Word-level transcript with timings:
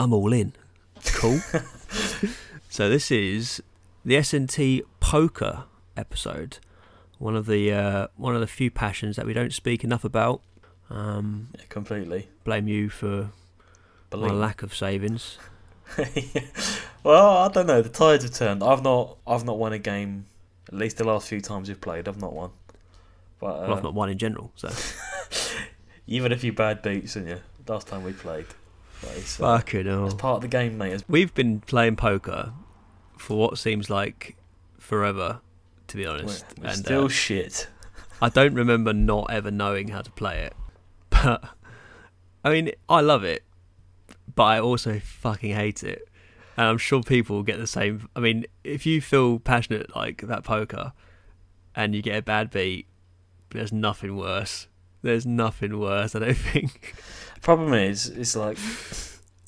I'm 0.00 0.14
all 0.14 0.32
in. 0.32 0.54
Cool. 1.12 1.38
so 2.70 2.88
this 2.88 3.10
is 3.10 3.62
the 4.02 4.16
S&T 4.16 4.82
poker 4.98 5.64
episode. 5.94 6.56
One 7.18 7.36
of 7.36 7.44
the 7.44 7.70
uh, 7.70 8.06
one 8.16 8.34
of 8.34 8.40
the 8.40 8.46
few 8.46 8.70
passions 8.70 9.16
that 9.16 9.26
we 9.26 9.34
don't 9.34 9.52
speak 9.52 9.84
enough 9.84 10.02
about. 10.02 10.40
Um, 10.88 11.48
Yeah, 11.54 11.64
completely. 11.68 12.28
blame 12.44 12.66
you 12.66 12.88
for 12.88 13.28
my 14.10 14.30
lack 14.30 14.62
of 14.62 14.74
savings. 14.74 15.36
well, 17.04 17.36
I 17.36 17.48
don't 17.48 17.66
know. 17.66 17.82
The 17.82 17.90
tides 17.90 18.24
have 18.24 18.32
turned. 18.32 18.62
I've 18.62 18.82
not. 18.82 19.18
I've 19.26 19.44
not 19.44 19.58
won 19.58 19.74
a 19.74 19.78
game. 19.78 20.24
At 20.68 20.74
least 20.74 20.96
the 20.96 21.04
last 21.04 21.28
few 21.28 21.42
times 21.42 21.68
we've 21.68 21.80
played, 21.80 22.08
I've 22.08 22.20
not 22.22 22.32
won. 22.32 22.52
But 23.38 23.46
uh, 23.48 23.60
Well, 23.68 23.74
I've 23.74 23.82
not 23.82 23.92
won 23.92 24.08
in 24.08 24.16
general. 24.16 24.50
So 24.56 24.70
you've 26.06 26.22
had 26.22 26.32
a 26.32 26.38
few 26.38 26.54
bad 26.54 26.80
beats, 26.80 27.14
haven't 27.14 27.28
you? 27.28 27.40
Last 27.68 27.86
time 27.86 28.02
we 28.02 28.12
played. 28.14 28.46
Uh, 29.02 29.08
fucking 29.58 29.86
hell. 29.86 30.06
it's 30.06 30.14
part 30.14 30.36
of 30.36 30.42
the 30.42 30.48
game, 30.48 30.76
mate. 30.78 31.02
We've 31.08 31.32
been 31.34 31.60
playing 31.60 31.96
poker 31.96 32.52
for 33.16 33.38
what 33.38 33.58
seems 33.58 33.88
like 33.90 34.36
forever, 34.78 35.40
to 35.88 35.96
be 35.96 36.04
We're, 36.04 36.10
honest. 36.10 36.44
we're 36.60 36.68
and 36.68 36.76
still 36.78 37.04
uh, 37.04 37.08
shit. 37.08 37.68
I 38.22 38.28
don't 38.28 38.54
remember 38.54 38.92
not 38.92 39.30
ever 39.30 39.50
knowing 39.50 39.88
how 39.88 40.02
to 40.02 40.10
play 40.10 40.40
it. 40.42 40.54
But 41.22 41.44
I 42.44 42.50
mean, 42.50 42.70
I 42.88 43.00
love 43.02 43.24
it, 43.24 43.42
but 44.34 44.44
I 44.44 44.60
also 44.60 44.98
fucking 45.00 45.54
hate 45.54 45.82
it. 45.82 46.08
And 46.56 46.66
I'm 46.66 46.78
sure 46.78 47.02
people 47.02 47.36
will 47.36 47.42
get 47.42 47.58
the 47.58 47.66
same. 47.66 48.08
I 48.16 48.20
mean, 48.20 48.46
if 48.64 48.86
you 48.86 49.00
feel 49.02 49.38
passionate 49.38 49.94
like 49.94 50.22
that 50.22 50.44
poker 50.44 50.92
and 51.76 51.94
you 51.94 52.00
get 52.00 52.16
a 52.16 52.22
bad 52.22 52.50
beat, 52.50 52.86
there's 53.50 53.72
nothing 53.72 54.16
worse. 54.16 54.66
There's 55.02 55.26
nothing 55.26 55.78
worse, 55.78 56.14
I 56.14 56.18
don't 56.20 56.34
think. 56.52 56.94
Problem 57.42 57.72
is, 57.74 58.06
it's 58.08 58.36
like 58.36 58.58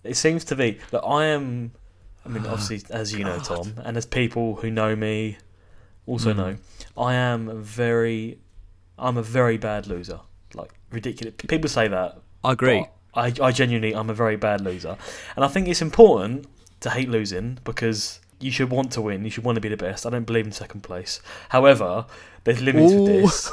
it 0.04 0.16
seems 0.16 0.44
to 0.46 0.56
be 0.56 0.78
that 0.90 1.00
I 1.02 1.26
am. 1.26 1.72
I 2.24 2.28
mean, 2.28 2.46
obviously, 2.46 2.82
as 2.90 3.12
you 3.12 3.24
know, 3.24 3.38
Tom, 3.40 3.74
and 3.84 3.96
as 3.96 4.06
people 4.06 4.56
who 4.56 4.70
know 4.70 4.94
me 4.96 5.38
also 6.06 6.32
Mm. 6.32 6.36
know, 6.36 6.56
I 6.96 7.14
am 7.14 7.48
a 7.48 7.54
very, 7.54 8.38
I'm 8.98 9.16
a 9.16 9.22
very 9.22 9.56
bad 9.58 9.86
loser. 9.86 10.20
Like 10.54 10.70
ridiculous. 10.90 11.34
People 11.48 11.68
say 11.68 11.88
that. 11.88 12.18
I 12.44 12.52
agree. 12.52 12.86
I, 13.14 13.32
I 13.42 13.52
genuinely, 13.52 13.94
I'm 13.94 14.08
a 14.08 14.14
very 14.14 14.36
bad 14.36 14.60
loser, 14.62 14.96
and 15.36 15.44
I 15.44 15.48
think 15.48 15.68
it's 15.68 15.82
important 15.82 16.46
to 16.80 16.90
hate 16.90 17.08
losing 17.10 17.58
because 17.64 18.20
you 18.42 18.50
should 18.50 18.70
want 18.70 18.92
to 18.92 19.00
win. 19.00 19.24
You 19.24 19.30
should 19.30 19.44
want 19.44 19.56
to 19.56 19.60
be 19.60 19.68
the 19.68 19.76
best. 19.76 20.06
I 20.06 20.10
don't 20.10 20.24
believe 20.26 20.46
in 20.46 20.52
second 20.52 20.82
place. 20.82 21.20
However, 21.50 22.06
there's 22.44 22.60
limits 22.60 22.92
with 22.92 23.06
this. 23.06 23.50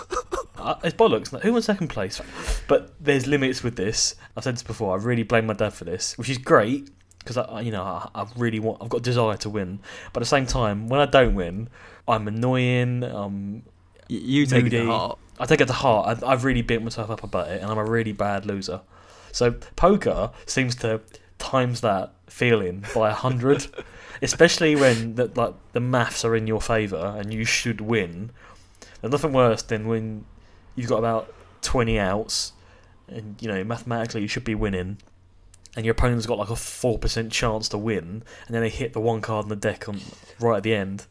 Uh, 0.58 0.76
it's 0.84 0.94
bollocks. 0.94 1.40
Who 1.42 1.54
won 1.54 1.62
second 1.62 1.88
place? 1.88 2.22
But 2.68 2.94
there's 3.00 3.26
limits 3.28 3.64
with 3.64 3.78
this. 3.78 4.16
I've 4.36 4.44
said 4.44 4.56
this 4.56 4.64
before. 4.64 4.94
I 4.94 5.02
really 5.02 5.24
blame 5.24 5.46
my 5.46 5.54
dad 5.54 5.74
for 5.74 5.86
this, 5.86 6.18
which 6.18 6.30
is 6.30 6.38
great 6.38 6.90
because 7.20 7.38
I, 7.38 7.62
you 7.62 7.72
know, 7.72 7.84
I, 7.84 8.10
I 8.14 8.28
really 8.36 8.60
want. 8.60 8.82
I've 8.82 8.90
got 8.90 8.98
a 8.98 9.04
desire 9.04 9.38
to 9.38 9.50
win, 9.50 9.80
but 10.12 10.22
at 10.22 10.24
the 10.24 10.30
same 10.30 10.46
time, 10.46 10.90
when 10.90 11.00
I 11.00 11.06
don't 11.06 11.34
win, 11.34 11.70
I'm 12.08 12.28
annoying. 12.28 13.04
Um, 13.04 13.64
you 14.10 14.46
take 14.46 14.66
it 14.66 14.72
to 14.72 14.86
heart. 14.86 15.20
I 15.40 15.46
take 15.46 15.62
it 15.62 15.68
to 15.68 15.74
heart. 15.74 16.24
I, 16.24 16.32
I've 16.32 16.44
really 16.44 16.62
beat 16.62 16.82
myself 16.82 17.10
up 17.10 17.24
about 17.24 17.48
it, 17.50 17.62
and 17.62 17.72
I'm 17.72 17.78
a 17.78 17.86
really 17.86 18.12
bad 18.12 18.46
loser. 18.46 18.82
So 19.32 19.52
poker 19.76 20.32
seems 20.46 20.76
to 20.78 21.02
times 21.40 21.82
that 21.82 22.14
feeling 22.28 22.86
by 22.94 23.10
a 23.10 23.14
hundred, 23.14 23.68
especially 24.22 24.76
when 24.76 25.16
the, 25.16 25.32
like 25.36 25.56
the 25.74 25.80
maths 25.80 26.24
are 26.24 26.36
in 26.36 26.46
your 26.46 26.62
favour 26.62 27.16
and 27.18 27.34
you 27.34 27.46
should 27.46 27.82
win. 27.82 28.32
There's 29.02 29.12
nothing 29.12 29.34
worse 29.34 29.64
than 29.64 29.88
when 29.88 30.26
you've 30.76 30.90
got 30.90 31.00
about 31.00 31.34
twenty 31.62 31.98
outs, 31.98 32.54
and 33.08 33.36
you 33.42 33.48
know 33.48 33.64
mathematically 33.64 34.22
you 34.22 34.28
should 34.28 34.44
be 34.44 34.56
winning, 34.56 34.98
and 35.76 35.86
your 35.86 35.94
opponent's 35.94 36.26
got 36.26 36.38
like 36.38 36.50
a 36.50 36.56
four 36.56 37.00
percent 37.00 37.32
chance 37.32 37.70
to 37.70 37.78
win, 37.78 38.24
and 38.46 38.56
then 38.56 38.62
they 38.62 38.70
hit 38.70 38.94
the 38.94 39.00
one 39.00 39.22
card 39.22 39.46
in 39.46 39.50
the 39.50 39.56
deck 39.56 39.90
on 39.90 40.00
right 40.40 40.58
at 40.58 40.64
the 40.64 40.76
end. 40.76 41.06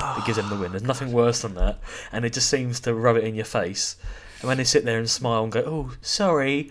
That 0.00 0.26
gives 0.26 0.36
them 0.36 0.48
the 0.48 0.56
win. 0.56 0.72
There's 0.72 0.82
nothing 0.82 1.12
worse 1.12 1.42
than 1.42 1.54
that, 1.54 1.78
and 2.12 2.24
it 2.24 2.32
just 2.32 2.48
seems 2.48 2.80
to 2.80 2.94
rub 2.94 3.16
it 3.16 3.24
in 3.24 3.34
your 3.34 3.44
face. 3.44 3.96
And 4.40 4.48
when 4.48 4.58
they 4.58 4.64
sit 4.64 4.84
there 4.84 4.98
and 4.98 5.08
smile 5.08 5.44
and 5.44 5.52
go, 5.52 5.62
"Oh, 5.66 5.94
sorry," 6.02 6.70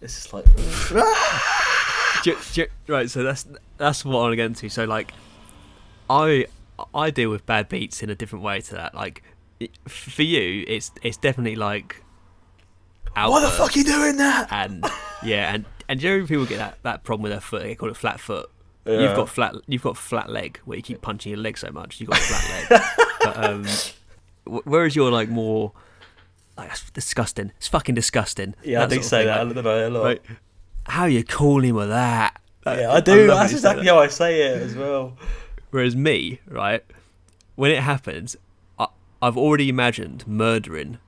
it's 0.00 0.14
just 0.14 0.32
like, 0.32 0.44
Ju- 2.26 2.36
ju- 2.52 2.66
right, 2.88 3.08
so 3.08 3.22
that's 3.22 3.46
that's 3.76 4.04
what 4.04 4.16
I 4.16 4.22
want 4.22 4.32
to 4.32 4.36
get 4.36 4.46
into. 4.46 4.68
So 4.68 4.84
like, 4.84 5.12
I 6.10 6.46
I 6.92 7.10
deal 7.10 7.30
with 7.30 7.46
bad 7.46 7.68
beats 7.68 8.02
in 8.02 8.10
a 8.10 8.16
different 8.16 8.44
way 8.44 8.60
to 8.62 8.74
that. 8.74 8.96
Like, 8.96 9.22
it, 9.60 9.70
for 9.86 10.22
you, 10.22 10.64
it's 10.66 10.90
it's 11.02 11.16
definitely 11.16 11.54
like. 11.54 12.02
"Why 13.14 13.40
the 13.40 13.48
fuck 13.48 13.76
are 13.76 13.78
you 13.78 13.84
doing 13.84 14.16
that?" 14.16 14.48
And 14.50 14.84
yeah, 15.22 15.54
and 15.54 15.64
and 15.88 16.00
generally 16.00 16.26
people 16.26 16.46
get 16.46 16.58
that, 16.58 16.78
that 16.82 17.04
problem 17.04 17.22
with 17.22 17.32
their 17.32 17.40
foot. 17.40 17.62
They 17.62 17.76
call 17.76 17.90
it 17.90 17.96
flat 17.96 18.18
foot. 18.18 18.50
Yeah. 18.84 19.02
You've 19.02 19.16
got 19.16 19.28
flat. 19.28 19.54
You've 19.68 19.82
got 19.82 19.96
flat 19.96 20.28
leg 20.28 20.58
where 20.64 20.76
you 20.76 20.82
keep 20.82 21.02
punching 21.02 21.30
your 21.30 21.40
leg 21.40 21.56
so 21.58 21.70
much. 21.70 22.00
You've 22.00 22.10
got 22.10 22.18
a 22.18 22.22
flat 22.22 22.70
leg. 22.70 22.82
but, 23.20 23.44
um, 23.44 23.64
wh- 24.44 24.66
whereas 24.66 24.96
you're 24.96 25.12
like 25.12 25.28
more. 25.28 25.72
Like, 26.56 26.68
that's 26.68 26.90
disgusting. 26.90 27.52
It's 27.58 27.68
fucking 27.68 27.94
disgusting. 27.94 28.54
Yeah, 28.64 28.82
I 28.82 28.86
do 28.86 29.02
say 29.02 29.18
thing, 29.18 29.26
that. 29.26 29.46
like, 29.46 29.56
I 29.58 29.62
don't 29.62 29.66
a 29.66 29.90
lot. 29.90 30.04
like, 30.04 30.24
how 30.88 31.06
you 31.06 31.24
calling 31.24 31.74
with 31.74 31.88
that? 31.88 32.40
yeah, 32.66 32.92
I 32.92 33.00
do. 33.00 33.26
love 33.26 33.38
That's 33.38 33.38
when 33.38 33.40
you 33.42 33.48
say 33.48 33.54
exactly 33.56 33.86
how 33.86 33.98
I 33.98 34.08
say 34.08 34.42
it 34.42 34.62
as 34.62 34.74
well. 34.74 35.16
Whereas 35.70 35.94
me, 35.96 36.40
right, 36.48 36.84
when 37.54 37.70
it 37.70 37.82
happens, 37.82 38.36
I, 38.78 38.86
I've 39.22 39.36
already 39.36 39.68
imagined 39.68 40.26
murdering 40.26 40.98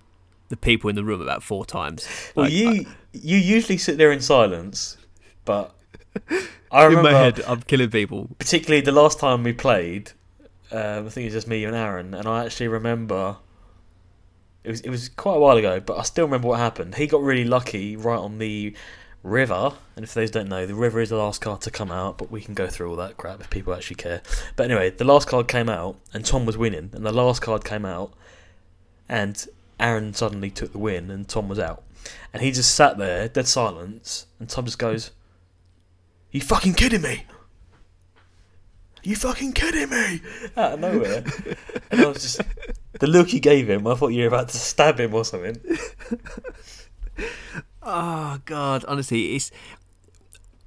the 0.48 0.56
people 0.56 0.88
in 0.90 0.96
the 0.96 1.04
room 1.04 1.20
about 1.20 1.42
four 1.42 1.64
times. 1.66 2.06
Well, 2.34 2.44
Like, 2.44 2.52
you 2.52 2.86
you 3.12 3.36
usually 3.38 3.78
sit 3.78 3.98
there 3.98 4.12
in 4.12 4.20
silence, 4.20 4.96
but 5.44 5.74
I 6.30 6.46
I- 6.70 6.84
in 6.84 6.88
remember 6.90 7.12
my 7.12 7.18
head, 7.18 7.40
I'm 7.46 7.62
killing 7.62 7.90
people. 7.90 8.28
particularly 8.38 8.80
the 8.82 8.92
last 8.92 9.18
time 9.18 9.42
we 9.42 9.52
played. 9.52 10.12
Um, 10.70 11.06
I 11.06 11.08
think 11.08 11.22
it 11.24 11.28
was 11.28 11.32
just 11.34 11.48
me 11.48 11.64
and 11.64 11.74
Aaron, 11.74 12.12
and 12.14 12.26
I 12.28 12.44
actually 12.44 12.68
remember. 12.68 13.36
It 14.64 14.70
was 14.70 14.80
it 14.82 14.90
was 14.90 15.08
quite 15.08 15.36
a 15.36 15.38
while 15.38 15.56
ago, 15.56 15.80
but 15.80 15.98
I 15.98 16.02
still 16.02 16.26
remember 16.26 16.48
what 16.48 16.58
happened. 16.58 16.94
He 16.96 17.06
got 17.06 17.22
really 17.22 17.44
lucky 17.44 17.96
right 17.96 18.18
on 18.18 18.38
the 18.38 18.74
river, 19.22 19.72
and 19.96 20.04
if 20.04 20.14
those 20.14 20.30
don't 20.30 20.48
know, 20.48 20.66
the 20.66 20.74
river 20.74 21.00
is 21.00 21.10
the 21.10 21.16
last 21.16 21.40
card 21.40 21.60
to 21.62 21.70
come 21.70 21.90
out. 21.90 22.18
But 22.18 22.30
we 22.30 22.40
can 22.40 22.54
go 22.54 22.66
through 22.66 22.90
all 22.90 22.96
that 22.96 23.16
crap 23.16 23.40
if 23.40 23.50
people 23.50 23.74
actually 23.74 23.96
care. 23.96 24.22
But 24.56 24.64
anyway, 24.64 24.90
the 24.90 25.04
last 25.04 25.28
card 25.28 25.48
came 25.48 25.68
out, 25.68 25.96
and 26.12 26.24
Tom 26.24 26.46
was 26.46 26.56
winning, 26.56 26.90
and 26.92 27.04
the 27.04 27.12
last 27.12 27.40
card 27.40 27.64
came 27.64 27.84
out, 27.84 28.12
and 29.08 29.46
Aaron 29.80 30.14
suddenly 30.14 30.50
took 30.50 30.72
the 30.72 30.78
win, 30.78 31.10
and 31.10 31.28
Tom 31.28 31.48
was 31.48 31.58
out, 31.58 31.82
and 32.32 32.42
he 32.42 32.50
just 32.50 32.74
sat 32.74 32.98
there, 32.98 33.28
dead 33.28 33.46
silence, 33.46 34.26
and 34.38 34.48
Tom 34.48 34.64
just 34.64 34.78
goes, 34.78 35.10
"You 36.30 36.40
fucking 36.40 36.74
kidding 36.74 37.02
me?" 37.02 37.24
you 39.08 39.16
fucking 39.16 39.52
kidding 39.52 39.88
me? 39.90 40.20
Out 40.56 40.74
of 40.74 40.80
nowhere. 40.80 41.24
and 41.90 42.00
I 42.00 42.06
was 42.06 42.22
just. 42.22 42.40
The 43.00 43.06
look 43.06 43.28
he 43.28 43.40
gave 43.40 43.70
him, 43.70 43.86
I 43.86 43.94
thought 43.94 44.08
you 44.08 44.22
were 44.22 44.28
about 44.28 44.48
to 44.50 44.56
stab 44.58 44.98
him 44.98 45.14
or 45.14 45.24
something. 45.24 45.56
Oh 47.90 48.38
God, 48.44 48.84
honestly, 48.86 49.34
it's. 49.36 49.50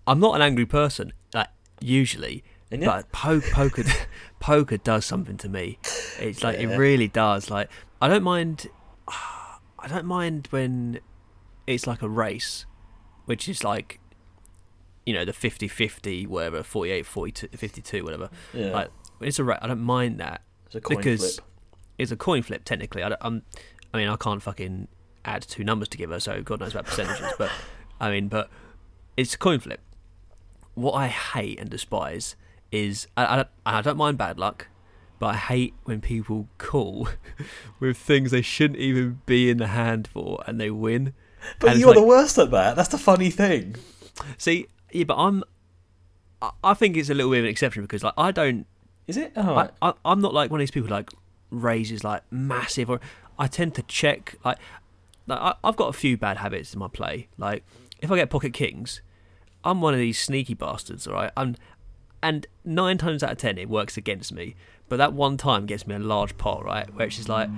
I'm 0.08 0.20
not 0.20 0.36
an 0.36 0.42
angry 0.42 0.66
person, 0.66 1.14
like 1.34 1.48
usually, 1.80 2.44
And 2.72 2.82
yeah, 2.82 2.88
but 2.88 3.12
po- 3.12 3.42
poker, 3.42 3.84
poker 4.40 4.78
does 4.78 5.06
something 5.06 5.38
to 5.38 5.48
me. 5.50 5.78
It's 6.20 6.44
like 6.44 6.60
Yeah. 6.60 6.70
it 6.72 6.78
really 6.78 7.08
does. 7.08 7.50
Like 7.52 7.70
I 8.02 8.08
don't 8.08 8.24
mind. 8.24 8.68
I 9.08 9.88
don't 9.88 10.06
mind 10.06 10.48
when 10.52 11.00
it's 11.68 11.88
like 11.88 12.02
a 12.02 12.10
race, 12.10 12.66
which 13.26 13.48
is 13.50 13.64
like, 13.64 14.00
you 15.08 15.14
know, 15.14 15.26
the 15.26 15.32
50-50, 15.32 16.28
whatever, 16.28 16.62
48, 16.62 17.04
42, 17.06 17.48
52, 17.58 18.04
whatever. 18.04 18.30
yeah. 18.54 18.70
Like 18.72 18.90
it's 19.22 19.40
a 19.40 19.44
race, 19.44 19.58
I 19.62 19.68
don't 19.68 19.82
mind 19.82 20.20
that. 20.20 20.42
it's 20.68 20.76
a 20.76 20.82
coin 20.82 20.98
because 20.98 21.36
flip. 21.36 21.48
it's 21.98 22.12
a 22.12 22.16
coin 22.16 22.42
flip 22.44 22.64
technically. 22.64 23.04
I, 23.04 23.16
I 23.22 23.30
mean, 23.98 24.08
I 24.08 24.16
can't 24.18 24.42
fucking 24.42 24.88
add 25.26 25.42
two 25.44 25.64
numbers 25.64 25.88
together, 25.88 26.20
so 26.20 26.42
God 26.42 26.60
knows 26.60 26.72
about 26.72 26.86
percentages. 26.86 27.32
but 27.38 27.52
I 28.00 28.10
mean, 28.12 28.28
but 28.28 28.50
it's 29.18 29.34
a 29.34 29.38
coin 29.38 29.60
flip. 29.60 29.80
What 30.74 30.94
I 30.94 31.08
hate 31.08 31.60
and 31.60 31.70
despise 31.70 32.36
is 32.72 33.08
I, 33.18 33.26
I, 33.26 33.36
don't- 33.38 33.48
I 33.66 33.82
don't 33.82 33.98
mind 33.98 34.18
bad 34.18 34.40
luck, 34.40 34.68
but 35.20 35.28
I 35.28 35.36
hate 35.36 35.74
when 35.84 36.02
people 36.02 36.48
call 36.58 37.10
with 37.80 37.98
things 37.98 38.32
they 38.32 38.42
shouldn't 38.42 38.80
even 38.80 39.22
be 39.26 39.50
in 39.50 39.58
the 39.58 39.68
hand 39.68 40.08
for 40.08 40.42
and 40.48 40.60
they 40.60 40.72
win. 40.72 41.14
But 41.60 41.72
and 41.72 41.80
you're 41.80 41.94
the 41.94 42.04
worst 42.04 42.38
at 42.38 42.52
that. 42.52 42.76
That's 42.76 42.90
the 42.90 42.98
funny 42.98 43.30
thing. 43.30 43.76
See, 44.38 44.68
yeah, 44.92 45.04
but 45.06 45.16
I'm. 45.18 45.44
I- 46.42 46.52
I 46.64 46.74
think 46.74 46.98
it's 46.98 47.10
a 47.10 47.14
little 47.14 47.32
bit 47.32 47.40
of 47.40 47.44
an 47.46 47.50
exception 47.52 47.84
because 47.84 48.04
like 48.04 48.14
I 48.18 48.32
don't 48.32 48.66
Is 49.08 49.18
it? 49.18 49.34
Oh, 49.36 49.56
I, 49.56 49.70
I, 49.82 49.94
I'm 50.06 50.22
not 50.22 50.34
like 50.34 50.50
one 50.50 50.60
of 50.60 50.62
these 50.64 50.72
people 50.72 50.88
who, 50.88 50.94
like 50.94 51.12
raises 51.52 52.04
like 52.04 52.24
massive 52.32 52.90
or 52.90 53.00
I 53.38 53.48
tend 53.48 53.76
to 53.76 53.84
check 53.84 54.36
like, 54.46 54.58
like 55.32 55.40
I, 55.40 55.56
I've 55.64 55.76
got 55.76 55.90
a 55.90 55.94
few 55.94 56.18
bad 56.18 56.38
habits 56.38 56.74
in 56.74 56.80
my 56.80 56.88
play. 56.88 57.28
Like 57.38 57.64
if 58.00 58.12
I 58.12 58.16
get 58.16 58.30
pocket 58.30 58.54
kings, 58.54 59.02
I'm 59.64 59.82
one 59.82 59.94
of 59.94 60.00
these 60.00 60.20
sneaky 60.20 60.54
bastards. 60.54 61.08
All 61.08 61.14
right, 61.14 61.32
and 61.36 61.58
and 62.22 62.48
nine 62.64 62.98
times 62.98 63.24
out 63.24 63.32
of 63.32 63.38
ten 63.38 63.58
it 63.58 63.70
works 63.70 63.98
against 63.98 64.32
me. 64.32 64.56
But 64.90 64.98
that 64.98 65.14
one 65.14 65.38
time 65.38 65.66
gets 65.66 65.88
me 65.88 65.96
a 65.96 66.00
large 66.00 66.38
pot, 66.38 66.66
right? 66.66 66.94
Where 66.94 67.08
it's 67.08 67.16
just 67.16 67.30
like, 67.30 67.50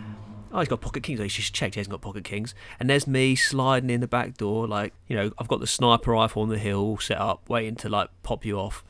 oh, 0.53 0.59
he's 0.59 0.67
got 0.67 0.81
pocket 0.81 1.01
kings. 1.01 1.19
Oh, 1.19 1.23
he's 1.23 1.33
just 1.33 1.53
checked, 1.53 1.75
he 1.75 1.79
hasn't 1.79 1.91
got 1.91 2.01
pocket 2.01 2.23
kings. 2.23 2.53
And 2.79 2.89
there's 2.89 3.07
me 3.07 3.35
sliding 3.35 3.89
in 3.89 4.01
the 4.01 4.07
back 4.07 4.37
door, 4.37 4.67
like, 4.67 4.93
you 5.07 5.15
know, 5.15 5.31
I've 5.39 5.47
got 5.47 5.59
the 5.59 5.67
sniper 5.67 6.11
rifle 6.11 6.43
on 6.43 6.49
the 6.49 6.59
hill 6.59 6.97
set 6.99 7.17
up, 7.17 7.49
waiting 7.49 7.75
to, 7.77 7.89
like, 7.89 8.09
pop 8.21 8.45
you 8.45 8.59
off. 8.59 8.83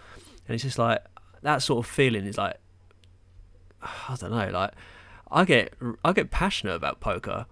And 0.46 0.54
it's 0.54 0.64
just 0.64 0.78
like, 0.78 1.04
that 1.42 1.62
sort 1.62 1.86
of 1.86 1.90
feeling 1.90 2.26
is 2.26 2.38
like, 2.38 2.58
I 3.82 4.18
don't 4.20 4.32
know, 4.32 4.50
like, 4.50 4.72
I 5.32 5.46
get, 5.46 5.74
I 6.04 6.12
get 6.12 6.30
passionate 6.30 6.76
about 6.76 7.00
poker. 7.00 7.46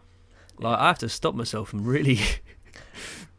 Like, 0.61 0.79
I 0.79 0.87
have 0.87 0.99
to 0.99 1.09
stop 1.09 1.35
myself 1.35 1.69
from 1.69 1.83
really. 1.83 2.19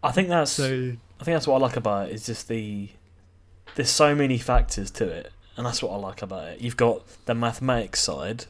I 0.02 0.10
think 0.12 0.28
that's 0.28 0.50
so, 0.62 0.92
I 1.20 1.24
think 1.24 1.34
that's 1.36 1.46
what 1.46 1.56
I 1.56 1.58
like 1.58 1.76
about 1.76 2.08
it 2.08 2.14
is 2.14 2.26
just 2.26 2.48
the 2.48 2.90
there's 3.74 3.90
so 3.90 4.14
many 4.14 4.36
factors 4.38 4.90
to 4.92 5.08
it, 5.08 5.32
and 5.56 5.64
that's 5.64 5.82
what 5.82 5.92
I 5.92 5.96
like 5.96 6.20
about 6.22 6.48
it. 6.48 6.60
You've 6.60 6.76
got 6.76 7.02
the 7.26 7.34
mathematics 7.34 8.00
side, 8.00 8.44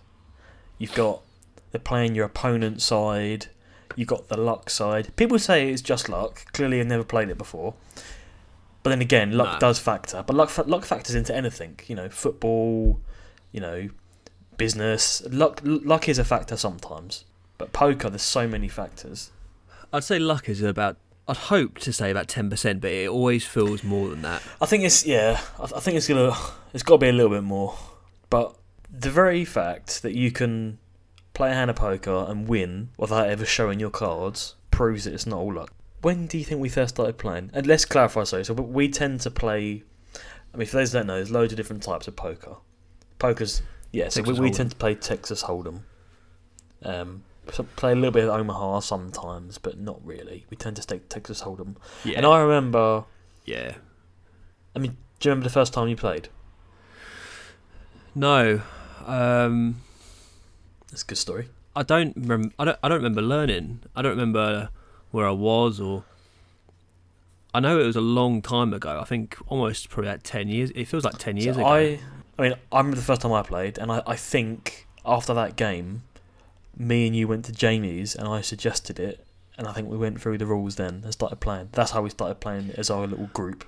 you've 0.78 0.94
got 0.94 1.20
the 1.70 1.78
playing 1.78 2.14
your 2.14 2.26
opponent 2.26 2.82
side, 2.82 3.46
you've 3.94 4.08
got 4.08 4.28
the 4.28 4.36
luck 4.36 4.68
side. 4.70 5.14
People 5.16 5.38
say 5.38 5.70
it's 5.70 5.82
just 5.82 6.08
luck. 6.08 6.52
Clearly, 6.52 6.80
I've 6.80 6.86
never 6.86 7.04
played 7.04 7.28
it 7.30 7.38
before. 7.38 7.74
But 8.82 8.90
then 8.90 9.00
again, 9.00 9.36
luck 9.36 9.54
No. 9.54 9.68
does 9.68 9.78
factor. 9.78 10.24
But 10.26 10.34
luck 10.34 10.50
luck 10.66 10.84
factors 10.84 11.14
into 11.14 11.34
anything. 11.34 11.78
You 11.86 11.94
know, 11.94 12.08
football. 12.08 12.98
You 13.52 13.60
know, 13.60 13.88
business. 14.56 15.22
Luck 15.30 15.60
luck 15.62 16.08
is 16.08 16.18
a 16.18 16.24
factor 16.24 16.56
sometimes. 16.56 17.24
But 17.62 17.72
poker, 17.72 18.10
there's 18.10 18.22
so 18.22 18.48
many 18.48 18.66
factors. 18.66 19.30
I'd 19.92 20.02
say 20.02 20.18
luck 20.18 20.48
is 20.48 20.62
about, 20.62 20.96
I'd 21.28 21.36
hope 21.36 21.78
to 21.78 21.92
say 21.92 22.10
about 22.10 22.26
10%, 22.26 22.80
but 22.80 22.90
it 22.90 23.08
always 23.08 23.46
feels 23.46 23.84
more 23.84 24.08
than 24.08 24.22
that. 24.22 24.42
I 24.60 24.66
think 24.66 24.82
it's 24.82 25.06
yeah. 25.06 25.40
I, 25.60 25.62
I 25.62 25.78
think 25.78 25.96
it's 25.96 26.08
gonna. 26.08 26.34
It's 26.74 26.82
got 26.82 26.94
to 26.94 26.98
be 26.98 27.08
a 27.08 27.12
little 27.12 27.30
bit 27.30 27.44
more. 27.44 27.78
But 28.30 28.56
the 28.90 29.10
very 29.10 29.44
fact 29.44 30.02
that 30.02 30.16
you 30.16 30.32
can 30.32 30.80
play 31.34 31.52
a 31.52 31.54
hand 31.54 31.70
of 31.70 31.76
poker 31.76 32.26
and 32.26 32.48
win 32.48 32.88
without 32.96 33.28
ever 33.28 33.44
showing 33.44 33.78
your 33.78 33.90
cards 33.90 34.56
proves 34.72 35.04
that 35.04 35.14
it's 35.14 35.26
not 35.26 35.38
all 35.38 35.54
luck. 35.54 35.72
When 36.00 36.26
do 36.26 36.38
you 36.38 36.44
think 36.44 36.60
we 36.60 36.68
first 36.68 36.96
started 36.96 37.16
playing? 37.16 37.50
And 37.54 37.64
let's 37.64 37.84
clarify. 37.84 38.24
Sorry, 38.24 38.44
so 38.44 38.54
we 38.54 38.88
tend 38.88 39.20
to 39.20 39.30
play. 39.30 39.84
I 40.52 40.56
mean, 40.56 40.66
for 40.66 40.78
those 40.78 40.90
that 40.90 40.98
don't 40.98 41.06
know, 41.06 41.14
there's 41.14 41.30
loads 41.30 41.52
of 41.52 41.58
different 41.58 41.84
types 41.84 42.08
of 42.08 42.16
poker. 42.16 42.56
Poker's 43.20 43.62
yeah. 43.92 44.08
So 44.08 44.22
we, 44.22 44.26
Texas 44.26 44.40
we 44.40 44.50
tend 44.50 44.70
to 44.72 44.76
play 44.76 44.96
Texas 44.96 45.44
Hold'em. 45.44 45.82
Um, 46.82 47.22
play 47.76 47.92
a 47.92 47.94
little 47.94 48.10
bit 48.10 48.24
of 48.24 48.30
Omaha 48.30 48.80
sometimes, 48.80 49.58
but 49.58 49.78
not 49.78 50.04
really. 50.04 50.46
We 50.50 50.56
tend 50.56 50.76
to 50.76 50.82
stick 50.82 51.08
Texas 51.08 51.42
Hold'em. 51.42 51.76
Yeah. 52.04 52.16
And 52.18 52.26
I 52.26 52.40
remember. 52.40 53.04
yeah. 53.44 53.74
I 54.74 54.78
mean, 54.78 54.96
do 55.20 55.28
you 55.28 55.30
remember 55.32 55.44
the 55.48 55.52
first 55.52 55.72
time 55.74 55.88
you 55.88 55.96
played? 55.96 56.28
No. 58.14 58.60
Um, 59.06 59.82
That's 60.90 61.02
a 61.02 61.06
good 61.06 61.18
story. 61.18 61.48
I 61.74 61.82
don't 61.82 62.14
rem- 62.16 62.52
I 62.58 62.64
don't 62.66 62.78
I 62.82 62.88
don't 62.88 62.98
remember 62.98 63.22
learning. 63.22 63.80
I 63.96 64.02
don't 64.02 64.10
remember 64.12 64.68
where 65.10 65.26
I 65.26 65.30
was 65.30 65.80
or 65.80 66.04
I 67.54 67.60
know 67.60 67.78
it 67.80 67.84
was 67.86 67.96
a 67.96 68.00
long 68.02 68.40
time 68.42 68.72
ago. 68.72 68.98
I 69.00 69.04
think 69.04 69.36
almost 69.46 69.88
probably 69.90 70.10
like 70.10 70.22
10 70.22 70.48
years. 70.48 70.70
It 70.74 70.86
feels 70.86 71.04
like 71.04 71.18
10 71.18 71.36
years 71.36 71.56
So 71.56 71.60
ago. 71.62 71.68
I, 71.70 72.00
I 72.38 72.42
mean, 72.42 72.54
I 72.70 72.78
remember 72.78 72.96
the 72.96 73.02
first 73.02 73.20
time 73.20 73.32
I 73.32 73.42
played, 73.42 73.76
and 73.76 73.92
I, 73.92 74.02
I 74.06 74.16
think 74.16 74.86
after 75.04 75.34
that 75.34 75.56
game, 75.56 76.02
me 76.76 77.06
and 77.06 77.14
you 77.14 77.28
went 77.28 77.44
to 77.46 77.52
Jamie's, 77.52 78.14
and 78.14 78.26
I 78.28 78.40
suggested 78.40 78.98
it, 78.98 79.24
and 79.58 79.66
I 79.66 79.72
think 79.72 79.88
we 79.88 79.96
went 79.96 80.20
through 80.20 80.38
the 80.38 80.46
rules 80.46 80.76
then 80.76 81.02
and 81.04 81.12
started 81.12 81.36
playing. 81.40 81.68
That's 81.72 81.90
how 81.92 82.02
we 82.02 82.10
started 82.10 82.40
playing 82.40 82.72
as 82.76 82.90
our 82.90 83.06
little 83.06 83.26
group. 83.28 83.64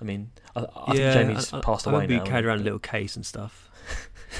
I 0.00 0.04
mean, 0.04 0.30
I, 0.56 0.60
I 0.60 0.94
yeah, 0.94 1.12
think 1.12 1.28
Jamie's 1.28 1.52
I, 1.52 1.58
I, 1.58 1.60
passed 1.60 1.86
I 1.86 1.90
away 1.92 2.02
remember 2.02 2.24
now. 2.24 2.30
carried 2.30 2.44
around 2.46 2.60
a 2.60 2.64
little 2.64 2.78
case 2.78 3.16
and 3.16 3.24
stuff. 3.24 3.68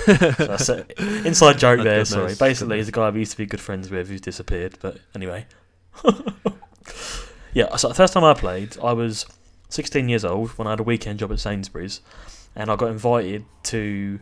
So. 0.58 0.84
Inside 1.24 1.58
joke 1.58 1.78
Oh, 1.80 1.84
there. 1.84 2.04
goodness, 2.04 2.08
Sorry. 2.10 2.34
Basically, 2.34 2.78
he's 2.78 2.88
a 2.88 2.92
guy 2.92 3.10
we 3.10 3.20
used 3.20 3.30
to 3.32 3.38
be 3.38 3.46
good 3.46 3.60
friends 3.60 3.90
with 3.90 4.08
who's 4.08 4.20
disappeared. 4.20 4.76
But 4.80 4.98
anyway, 5.14 5.46
yeah. 7.52 7.76
So 7.76 7.88
the 7.88 7.94
first 7.94 8.12
time 8.12 8.24
I 8.24 8.34
played, 8.34 8.76
I 8.82 8.92
was 8.92 9.26
16 9.68 10.08
years 10.08 10.24
old 10.24 10.50
when 10.58 10.66
I 10.66 10.70
had 10.70 10.80
a 10.80 10.84
weekend 10.84 11.20
job 11.20 11.30
at 11.32 11.38
Sainsbury's, 11.38 12.00
and 12.56 12.70
I 12.70 12.76
got 12.76 12.90
invited 12.90 13.44
to 13.64 14.18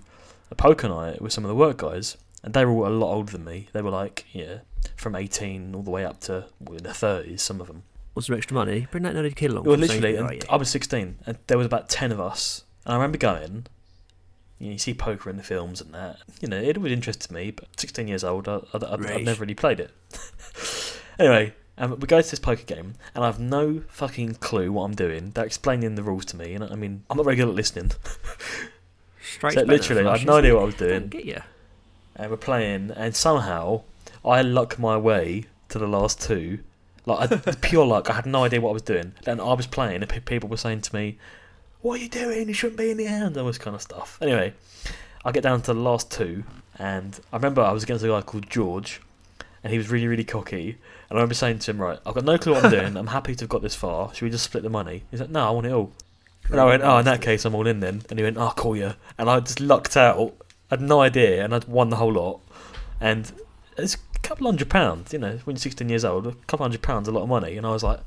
a 0.51 0.55
poker 0.55 0.89
night 0.89 1.23
with 1.23 1.33
some 1.33 1.45
of 1.45 1.49
the 1.49 1.55
work 1.55 1.79
guys, 1.79 2.17
and 2.43 2.55
they 2.55 2.65
were 2.65 2.73
all 2.73 2.89
a 2.89 2.91
lot 2.91 3.13
older 3.13 3.33
than 3.33 3.45
me. 3.45 3.69
They 3.73 3.83
were 3.83 3.91
like, 3.91 4.27
yeah, 4.33 4.59
from 4.97 5.15
18 5.15 5.75
all 5.75 5.83
the 5.83 5.91
way 5.91 6.05
up 6.05 6.21
to 6.21 6.47
well, 6.61 6.77
in 6.77 6.85
their 6.85 6.93
30s, 6.93 7.41
some 7.41 7.61
of 7.61 7.67
them. 7.67 7.85
What's 8.15 8.27
some 8.27 8.37
extra 8.37 8.55
money? 8.55 8.87
Bring 8.91 9.05
that 9.05 9.37
kid 9.37 9.51
along. 9.51 9.65
Well, 9.65 9.79
literally, 9.79 10.17
and 10.17 10.45
I 10.51 10.57
was 10.57 10.69
16, 10.69 11.19
and 11.25 11.39
there 11.47 11.57
was 11.57 11.67
about 11.67 11.89
10 11.89 12.13
of 12.13 12.21
us. 12.21 12.65
And 12.85 12.93
I 12.93 12.97
remember 12.97 13.17
going, 13.17 13.67
you, 14.59 14.67
know, 14.67 14.73
you 14.73 14.79
see 14.79 14.93
poker 14.93 15.31
in 15.31 15.39
the 15.39 15.43
films 15.43 15.81
and 15.81 15.95
that. 15.95 16.19
You 16.41 16.49
know, 16.49 16.61
it 16.61 16.77
would 16.79 16.93
interest 16.93 17.31
me, 17.31 17.53
but 17.53 17.69
16 17.81 18.09
years 18.09 18.23
old, 18.23 18.49
I, 18.49 18.61
I'd 18.75 19.25
never 19.25 19.41
really 19.41 19.55
played 19.55 19.81
it. 19.81 19.91
anyway, 21.19 21.55
um, 21.79 21.99
we 21.99 22.07
go 22.07 22.21
to 22.21 22.31
this 22.31 22.39
poker 22.39 22.65
game, 22.65 22.97
and 23.15 23.25
I 23.25 23.27
have 23.27 23.41
no 23.41 23.83
fucking 23.89 24.35
clue 24.35 24.71
what 24.73 24.85
I'm 24.85 24.95
doing. 24.95 25.31
They're 25.31 25.47
explaining 25.47 25.95
the 25.95 26.03
rules 26.03 26.27
to 26.27 26.37
me, 26.37 26.53
and 26.55 26.65
I 26.65 26.75
mean, 26.75 27.05
I'm 27.09 27.17
not 27.17 27.25
very 27.25 27.37
good 27.37 27.49
at 27.49 27.55
listening. 27.55 27.93
Straight 29.23 29.55
so 29.55 29.63
literally, 29.63 30.07
I 30.07 30.19
had 30.19 30.27
no 30.27 30.35
idea 30.35 30.55
what 30.55 30.63
I 30.63 30.67
was 30.67 30.75
doing. 30.75 31.09
Get 31.09 31.25
you. 31.25 31.41
And 32.17 32.31
we're 32.31 32.37
playing, 32.37 32.91
and 32.95 33.17
somehow 33.17 33.83
I 34.25 34.43
luck 34.43 34.79
my 34.79 34.97
way 34.97 35.47
to 35.71 35.79
the 35.79 35.87
last 35.87 36.21
two. 36.21 36.61
Like 37.07 37.33
I, 37.33 37.37
pure 37.61 37.87
luck. 37.87 38.11
I 38.11 38.15
had 38.15 38.27
no 38.27 38.45
idea 38.45 38.61
what 38.61 38.71
I 38.71 38.73
was 38.75 38.83
doing. 38.83 39.13
And 39.27 39.41
I 39.41 39.53
was 39.55 39.67
playing, 39.67 40.03
and 40.03 40.09
pe- 40.09 40.21
people 40.21 40.49
were 40.49 40.57
saying 40.57 40.83
to 40.83 40.95
me, 40.95 41.19
"What 41.81 41.99
are 41.99 42.03
you 42.03 42.09
doing? 42.09 42.49
You 42.49 42.55
shouldn't 42.55 42.79
be 42.79 42.91
in 42.91 42.97
the 42.97 43.05
hand." 43.05 43.37
All 43.37 43.47
this 43.47 43.59
kind 43.59 43.75
of 43.75 43.83
stuff. 43.83 44.19
Anyway, 44.21 44.53
I 45.25 45.33
get 45.33 45.43
down 45.43 45.63
to 45.63 45.75
the 45.75 45.81
last 45.81 46.11
two, 46.11 46.45
and 46.79 47.19
I 47.33 47.37
remember 47.37 47.63
I 47.63 47.73
was 47.73 47.83
against 47.83 48.05
a 48.05 48.09
guy 48.09 48.21
called 48.21 48.49
George, 48.49 49.01
and 49.65 49.73
he 49.73 49.79
was 49.79 49.91
really, 49.91 50.07
really 50.07 50.25
cocky. 50.25 50.71
And 51.09 51.19
I 51.19 51.21
remember 51.21 51.35
saying 51.35 51.61
to 51.61 51.71
him, 51.73 51.81
"Right, 51.81 51.99
I've 52.07 52.15
got 52.15 52.25
no 52.25 52.39
clue 52.39 52.53
what 52.53 52.65
I'm 52.65 52.71
doing. 52.71 52.97
I'm 52.97 53.09
happy 53.09 53.35
to 53.35 53.43
have 53.45 53.49
got 53.49 53.63
this 53.63 53.75
far. 53.75 54.13
Should 54.15 54.23
we 54.23 54.31
just 54.31 54.45
split 54.45 54.63
the 54.63 54.71
money?" 54.71 55.03
He's 55.11 55.21
like, 55.21 55.31
"No, 55.31 55.47
I 55.47 55.51
want 55.51 55.67
it 55.67 55.73
all." 55.73 55.93
And 56.51 56.61
I 56.61 56.65
went, 56.65 56.83
"Oh, 56.83 56.99
in 56.99 57.05
that 57.07 57.23
case, 57.23 57.45
I'm 57.45 57.55
all 57.55 57.67
in 57.67 57.81
then." 57.81 58.03
And 58.11 58.19
he 58.19 58.23
went, 58.23 58.37
"Oh, 58.37 58.43
I'll 58.43 58.51
call 58.53 58.77
you." 58.77 58.95
And 59.19 59.29
I 59.31 59.41
just 59.41 59.61
lucked 59.61 59.97
out. 59.97 60.35
I 60.73 60.77
had 60.77 60.81
no 60.81 61.03
idea, 61.03 61.45
and 61.45 61.55
I'd 61.55 61.65
won 61.69 61.91
the 61.91 61.97
whole 61.97 62.15
lot. 62.15 62.41
And 62.99 63.31
it's 63.77 63.97
a 63.97 64.19
couple 64.21 64.47
hundred 64.47 64.71
pounds, 64.71 65.13
you 65.13 65.19
know, 65.19 65.39
when 65.45 65.55
you're 65.57 65.61
16 65.61 65.87
years 65.87 66.03
old, 66.03 66.27
a 66.27 66.33
couple 66.47 66.65
hundred 66.65 66.81
pounds, 66.81 67.07
a 67.09 67.13
lot 67.13 67.25
of 67.25 67.29
money. 67.29 67.59
And 67.59 67.67
I 67.67 67.73
was 67.73 67.83
like, 67.83 68.01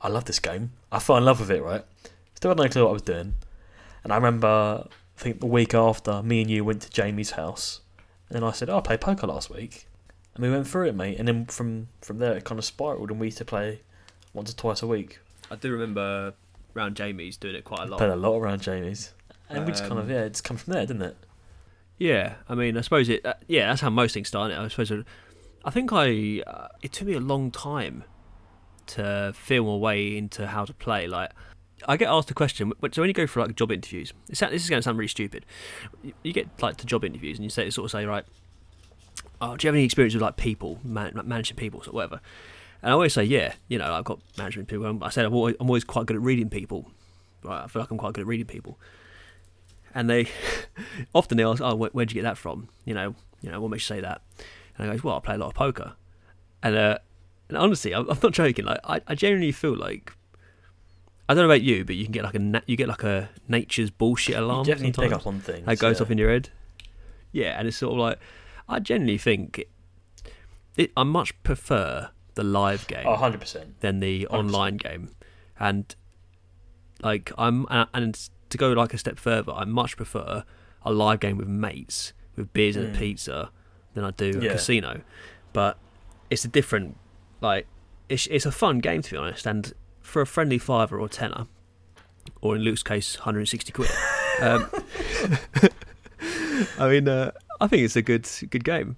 I 0.00 0.08
love 0.08 0.24
this 0.24 0.38
game. 0.38 0.72
I 0.90 0.98
fell 0.98 1.18
in 1.18 1.26
love 1.26 1.40
with 1.40 1.50
it, 1.50 1.62
right? 1.62 1.84
Still 2.34 2.52
had 2.52 2.56
no 2.56 2.68
clue 2.68 2.84
what 2.84 2.88
I 2.88 2.92
was 2.94 3.02
doing. 3.02 3.34
And 4.02 4.14
I 4.14 4.16
remember, 4.16 4.48
I 4.88 5.20
think 5.20 5.40
the 5.40 5.46
week 5.46 5.74
after, 5.74 6.22
me 6.22 6.40
and 6.40 6.50
you 6.50 6.64
went 6.64 6.80
to 6.82 6.90
Jamie's 6.90 7.32
house. 7.32 7.82
And 8.30 8.36
then 8.36 8.44
I 8.44 8.52
said, 8.52 8.70
oh, 8.70 8.78
I 8.78 8.80
played 8.80 9.02
poker 9.02 9.26
last 9.26 9.50
week. 9.50 9.86
And 10.34 10.42
we 10.42 10.50
went 10.50 10.66
through 10.66 10.88
it, 10.88 10.94
mate. 10.94 11.18
And 11.18 11.28
then 11.28 11.44
from, 11.44 11.88
from 12.00 12.16
there, 12.16 12.34
it 12.34 12.44
kind 12.44 12.58
of 12.58 12.64
spiraled, 12.64 13.10
and 13.10 13.20
we 13.20 13.26
used 13.26 13.36
to 13.38 13.44
play 13.44 13.82
once 14.32 14.50
or 14.50 14.56
twice 14.56 14.80
a 14.80 14.86
week. 14.86 15.18
I 15.50 15.56
do 15.56 15.70
remember 15.70 16.32
round 16.72 16.96
Jamie's 16.96 17.36
doing 17.36 17.56
it 17.56 17.64
quite 17.64 17.80
a 17.80 17.90
lot. 17.90 17.98
Played 17.98 18.12
a 18.12 18.16
lot 18.16 18.38
around 18.38 18.62
Jamie's. 18.62 19.12
And 19.50 19.66
we 19.66 19.72
just 19.72 19.82
kind 19.82 19.98
of, 19.98 20.06
Um, 20.06 20.10
yeah, 20.10 20.22
it's 20.22 20.40
come 20.40 20.56
from 20.56 20.72
there, 20.72 20.86
didn't 20.86 21.02
it? 21.02 21.16
Yeah, 22.02 22.34
I 22.48 22.56
mean, 22.56 22.76
I 22.76 22.80
suppose 22.80 23.08
it. 23.08 23.24
Uh, 23.24 23.34
yeah, 23.46 23.68
that's 23.68 23.80
how 23.80 23.88
most 23.88 24.12
things 24.12 24.26
started. 24.26 24.58
I 24.58 24.66
suppose. 24.66 24.90
It, 24.90 25.06
I 25.64 25.70
think 25.70 25.92
I. 25.92 26.42
Uh, 26.44 26.66
it 26.82 26.90
took 26.90 27.06
me 27.06 27.14
a 27.14 27.20
long 27.20 27.52
time 27.52 28.02
to 28.88 29.32
feel 29.36 29.64
my 29.64 29.76
way 29.76 30.18
into 30.18 30.48
how 30.48 30.64
to 30.64 30.74
play. 30.74 31.06
Like, 31.06 31.30
I 31.86 31.96
get 31.96 32.08
asked 32.08 32.28
a 32.28 32.34
question. 32.34 32.72
but 32.80 32.92
So 32.92 33.02
when 33.02 33.08
you 33.08 33.14
go 33.14 33.28
for 33.28 33.38
like 33.38 33.54
job 33.54 33.70
interviews, 33.70 34.12
this 34.26 34.42
is 34.42 34.68
going 34.68 34.80
to 34.80 34.82
sound 34.82 34.98
really 34.98 35.06
stupid. 35.06 35.46
You, 36.24 36.32
get 36.32 36.48
like 36.60 36.76
to 36.78 36.86
job 36.86 37.04
interviews, 37.04 37.38
and 37.38 37.44
you 37.44 37.50
say 37.50 37.70
sort 37.70 37.84
of 37.84 37.92
say 37.92 38.04
right. 38.04 38.24
Oh, 39.40 39.56
do 39.56 39.64
you 39.64 39.68
have 39.68 39.76
any 39.76 39.84
experience 39.84 40.12
with 40.12 40.22
like 40.22 40.36
people, 40.36 40.80
man, 40.82 41.12
like, 41.14 41.26
managing 41.26 41.56
people, 41.56 41.84
or 41.86 41.92
whatever? 41.92 42.20
And 42.82 42.90
I 42.90 42.94
always 42.94 43.14
say, 43.14 43.22
yeah, 43.22 43.54
you 43.68 43.78
know, 43.78 43.94
I've 43.94 44.04
got 44.04 44.18
management 44.36 44.66
people. 44.66 44.98
I 45.02 45.10
said 45.10 45.24
I'm 45.24 45.34
always, 45.34 45.54
I'm 45.60 45.68
always 45.68 45.84
quite 45.84 46.06
good 46.06 46.16
at 46.16 46.22
reading 46.22 46.50
people. 46.50 46.90
Right, 47.44 47.62
I 47.62 47.68
feel 47.68 47.80
like 47.80 47.92
I'm 47.92 47.98
quite 47.98 48.14
good 48.14 48.22
at 48.22 48.26
reading 48.26 48.46
people. 48.46 48.76
And 49.94 50.08
they 50.08 50.28
often 51.14 51.36
they 51.36 51.44
ask, 51.44 51.60
"Oh, 51.62 51.74
where, 51.74 51.90
where'd 51.90 52.10
you 52.10 52.14
get 52.14 52.22
that 52.24 52.38
from?" 52.38 52.68
You 52.84 52.94
know, 52.94 53.14
you 53.40 53.50
know, 53.50 53.60
what 53.60 53.70
makes 53.70 53.88
you 53.88 53.96
say 53.96 54.00
that? 54.00 54.22
And 54.78 54.90
I 54.90 54.96
go, 54.96 55.00
"Well, 55.08 55.16
I 55.16 55.20
play 55.20 55.34
a 55.34 55.38
lot 55.38 55.48
of 55.48 55.54
poker." 55.54 55.94
And 56.62 56.76
uh, 56.76 56.98
and 57.48 57.58
honestly, 57.58 57.94
I'm, 57.94 58.08
I'm 58.10 58.18
not 58.22 58.32
joking. 58.32 58.64
Like, 58.64 58.80
I, 58.84 59.00
I 59.06 59.14
genuinely 59.14 59.52
feel 59.52 59.76
like 59.76 60.12
I 61.28 61.34
don't 61.34 61.42
know 61.42 61.50
about 61.50 61.62
you, 61.62 61.84
but 61.84 61.96
you 61.96 62.04
can 62.04 62.12
get 62.12 62.24
like 62.24 62.34
a 62.34 62.38
na- 62.38 62.60
you 62.66 62.76
get 62.76 62.88
like 62.88 63.02
a 63.04 63.30
nature's 63.48 63.90
bullshit 63.90 64.36
alarm. 64.36 64.66
You 64.66 64.74
definitely 64.74 65.08
pick 65.08 65.12
up 65.12 65.26
on 65.26 65.40
things. 65.40 65.66
that 65.66 65.78
goes 65.78 65.98
yeah. 65.98 66.04
off 66.04 66.10
in 66.10 66.18
your 66.18 66.30
head. 66.30 66.50
Yeah, 67.32 67.58
and 67.58 67.68
it's 67.68 67.76
sort 67.76 67.92
of 67.94 67.98
like 67.98 68.18
I 68.68 68.78
genuinely 68.78 69.18
think 69.18 69.58
it, 69.58 69.70
it, 70.76 70.92
I 70.96 71.02
much 71.02 71.40
prefer 71.42 72.10
the 72.34 72.44
live 72.44 72.86
game 72.86 73.06
Oh, 73.06 73.16
100%. 73.16 73.64
than 73.80 74.00
the 74.00 74.26
100%. 74.30 74.34
online 74.38 74.76
game, 74.76 75.10
and 75.58 75.94
like 77.02 77.32
I'm 77.36 77.66
and- 77.70 77.88
and 77.92 78.28
to 78.52 78.58
go 78.58 78.72
like 78.72 78.94
a 78.94 78.98
step 78.98 79.18
further, 79.18 79.52
I 79.52 79.64
much 79.64 79.96
prefer 79.96 80.44
a 80.84 80.92
live 80.92 81.20
game 81.20 81.36
with 81.36 81.48
mates 81.48 82.12
with 82.36 82.52
beers 82.52 82.76
and 82.76 82.86
Mm. 82.92 82.94
a 82.94 82.98
pizza 82.98 83.50
than 83.94 84.04
I 84.04 84.10
do 84.12 84.38
a 84.40 84.44
Yeah. 84.44 84.52
casino. 84.52 85.02
But 85.52 85.76
it's 86.30 86.44
a 86.44 86.48
different 86.48 86.96
like 87.40 87.66
it's 88.08 88.26
it's 88.28 88.46
a 88.46 88.52
fun 88.52 88.78
game 88.78 89.02
to 89.02 89.10
be 89.10 89.16
honest, 89.16 89.46
and 89.46 89.72
for 90.00 90.22
a 90.22 90.26
friendly 90.26 90.58
fiver 90.58 90.98
or 91.00 91.08
tenner, 91.08 91.46
or 92.40 92.56
in 92.56 92.62
Luke's 92.62 92.82
case, 92.82 93.16
160 93.18 93.72
quid. 93.72 93.90
um, 94.40 94.68
I 96.78 96.88
mean, 96.88 97.08
uh, 97.08 97.32
I 97.60 97.66
think 97.66 97.82
it's 97.82 97.96
a 97.96 98.02
good 98.02 98.28
good 98.50 98.64
game. 98.64 98.96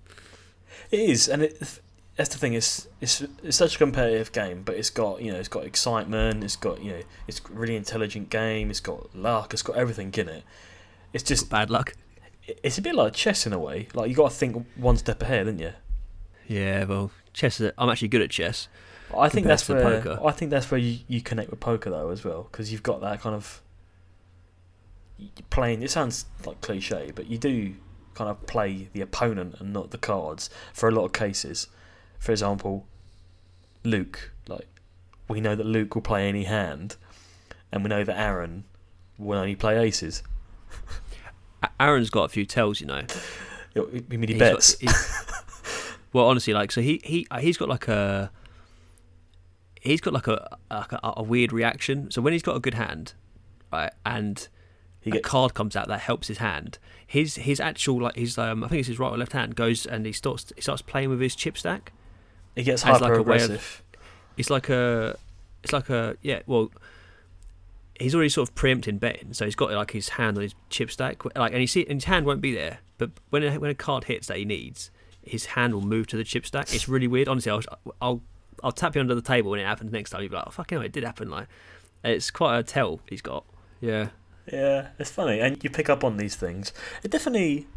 It 0.90 1.00
is, 1.00 1.28
and 1.28 1.42
it, 1.42 1.80
that's 2.16 2.30
the 2.30 2.38
thing. 2.38 2.54
It's 2.54 2.86
it's 3.00 3.22
it's 3.42 3.56
such 3.56 3.74
a 3.74 3.78
competitive 3.78 4.30
game, 4.32 4.62
but 4.64 4.76
it's 4.76 4.90
got 4.90 5.20
you 5.20 5.32
know 5.32 5.38
it's 5.38 5.48
got 5.48 5.64
excitement. 5.64 6.44
It's 6.44 6.56
got 6.56 6.82
you 6.82 6.92
know 6.92 7.00
it's 7.26 7.40
a 7.40 7.52
really 7.52 7.76
intelligent 7.76 8.30
game. 8.30 8.70
It's 8.70 8.80
got 8.80 9.14
luck. 9.14 9.52
It's 9.52 9.62
got 9.62 9.76
everything 9.76 10.12
in 10.16 10.28
it. 10.28 10.44
It's 11.12 11.24
just 11.24 11.50
Bad 11.50 11.70
luck. 11.70 11.94
it's 12.46 12.78
a 12.78 12.82
bit 12.82 12.94
like 12.94 13.14
chess 13.14 13.46
in 13.46 13.52
a 13.52 13.58
way. 13.58 13.88
Like 13.94 14.08
you 14.10 14.16
got 14.16 14.30
to 14.30 14.36
think 14.36 14.66
one 14.76 14.96
step 14.96 15.22
ahead, 15.22 15.46
don't 15.46 15.58
you? 15.58 15.72
Yeah, 16.46 16.84
well, 16.84 17.10
chess. 17.32 17.60
Is, 17.60 17.72
I'm 17.78 17.88
actually 17.90 18.08
good 18.08 18.22
at 18.22 18.30
chess. 18.30 18.68
I 19.16 19.28
think 19.28 19.46
that's 19.46 19.68
where 19.68 19.82
poker. 19.82 20.20
I 20.24 20.30
think 20.32 20.50
that's 20.50 20.70
where 20.70 20.78
you, 20.78 20.98
you 21.08 21.20
connect 21.20 21.50
with 21.50 21.60
poker 21.60 21.90
though 21.90 22.10
as 22.10 22.24
well 22.24 22.48
because 22.50 22.70
you've 22.72 22.82
got 22.82 23.00
that 23.00 23.20
kind 23.20 23.34
of 23.34 23.60
playing. 25.50 25.82
It 25.82 25.90
sounds 25.90 26.26
like 26.46 26.60
cliche, 26.60 27.12
but 27.14 27.26
you 27.26 27.38
do 27.38 27.74
kind 28.14 28.30
of 28.30 28.46
play 28.46 28.88
the 28.92 29.00
opponent 29.00 29.56
and 29.58 29.72
not 29.72 29.90
the 29.90 29.98
cards 29.98 30.48
for 30.72 30.88
a 30.88 30.92
lot 30.92 31.04
of 31.04 31.12
cases. 31.12 31.68
For 32.18 32.32
example, 32.32 32.86
Luke. 33.82 34.32
Like 34.48 34.66
we 35.28 35.40
know 35.40 35.54
that 35.54 35.64
Luke 35.66 35.94
will 35.94 36.02
play 36.02 36.28
any 36.28 36.44
hand, 36.44 36.96
and 37.72 37.82
we 37.82 37.88
know 37.88 38.04
that 38.04 38.18
Aaron 38.18 38.64
will 39.18 39.38
only 39.38 39.56
play 39.56 39.78
aces. 39.78 40.22
Aaron's 41.80 42.10
got 42.10 42.24
a 42.24 42.28
few 42.28 42.44
tells, 42.46 42.80
you 42.80 42.86
know. 42.86 43.02
You 43.76 44.04
mean 44.08 44.28
he 44.28 44.34
He's 44.34 44.38
got- 44.38 44.52
bets? 44.52 44.78
he's- 44.78 45.96
well, 46.12 46.26
honestly, 46.28 46.52
like 46.54 46.70
so 46.70 46.80
he 46.80 47.00
he 47.02 47.26
uh, 47.28 47.40
he's 47.40 47.56
got 47.56 47.68
like 47.68 47.88
a 47.88 48.30
he's 49.80 50.00
got 50.00 50.14
like 50.14 50.28
a 50.28 50.56
like 50.70 50.92
a, 50.92 51.00
a 51.16 51.22
weird 51.24 51.52
reaction. 51.52 52.08
So 52.12 52.22
when 52.22 52.32
he's 52.32 52.42
got 52.44 52.54
a 52.54 52.60
good 52.60 52.74
hand, 52.74 53.14
right, 53.72 53.90
and 54.06 54.46
He 55.00 55.10
a 55.10 55.20
card 55.20 55.54
comes 55.54 55.74
out 55.74 55.88
that 55.88 55.98
helps 56.02 56.28
his 56.28 56.38
hand, 56.38 56.78
his 57.04 57.34
his 57.34 57.58
actual 57.58 58.00
like 58.02 58.14
his 58.14 58.38
um 58.38 58.62
I 58.62 58.68
think 58.68 58.78
it's 58.78 58.86
his 58.88 59.00
right 59.00 59.10
or 59.10 59.18
left 59.18 59.32
hand 59.32 59.56
goes 59.56 59.86
and 59.86 60.06
he 60.06 60.12
starts 60.12 60.52
he 60.54 60.60
starts 60.62 60.82
playing 60.82 61.10
with 61.10 61.20
his 61.20 61.34
chip 61.34 61.58
stack. 61.58 61.92
He 62.56 62.62
gets 62.62 62.84
as 62.84 63.00
like 63.00 63.02
hyper 63.02 63.14
a 63.14 63.22
way 63.22 63.36
of- 63.36 63.42
aggressive. 63.44 63.82
It's 64.36 64.50
like 64.50 64.68
a 64.68 65.16
it's 65.62 65.72
like 65.72 65.90
a 65.90 66.16
yeah 66.22 66.40
well. 66.46 66.70
He's 68.00 68.12
already 68.12 68.28
sort 68.28 68.48
of 68.48 68.54
preempting 68.56 68.98
betting, 68.98 69.34
so 69.34 69.44
he's 69.44 69.54
got 69.54 69.70
like 69.70 69.92
his 69.92 70.08
hand 70.10 70.36
on 70.36 70.42
his 70.42 70.54
chip 70.68 70.90
stack, 70.90 71.24
like, 71.36 71.52
and 71.52 71.60
you 71.60 71.68
see, 71.68 71.82
and 71.82 71.92
his 71.94 72.04
hand 72.04 72.26
won't 72.26 72.40
be 72.40 72.52
there. 72.52 72.78
But 72.98 73.12
when 73.30 73.44
a, 73.44 73.56
when 73.58 73.70
a 73.70 73.74
card 73.74 74.04
hits 74.04 74.26
that 74.26 74.36
he 74.36 74.44
needs, 74.44 74.90
his 75.22 75.46
hand 75.46 75.72
will 75.74 75.80
move 75.86 76.08
to 76.08 76.16
the 76.16 76.24
chip 76.24 76.44
stack. 76.44 76.74
It's 76.74 76.88
really 76.88 77.06
weird. 77.06 77.28
Honestly, 77.28 77.52
I'll 77.52 77.62
I'll, 78.02 78.22
I'll 78.64 78.72
tap 78.72 78.96
you 78.96 79.00
under 79.00 79.14
the 79.14 79.22
table 79.22 79.52
when 79.52 79.60
it 79.60 79.64
happens 79.64 79.92
next 79.92 80.10
time. 80.10 80.22
You'll 80.22 80.30
be 80.30 80.36
like, 80.36 80.46
oh 80.48 80.50
fucking 80.50 80.76
hell, 80.76 80.84
it 80.84 80.90
did 80.90 81.04
happen. 81.04 81.30
Like, 81.30 81.46
it's 82.02 82.32
quite 82.32 82.58
a 82.58 82.62
tell 82.64 82.98
he's 83.08 83.22
got. 83.22 83.44
Yeah, 83.80 84.08
Yeah, 84.52 84.88
it's 84.98 85.10
funny, 85.10 85.38
and 85.38 85.62
you 85.62 85.70
pick 85.70 85.88
up 85.88 86.02
on 86.02 86.16
these 86.16 86.34
things. 86.34 86.72
It 87.04 87.12
definitely 87.12 87.68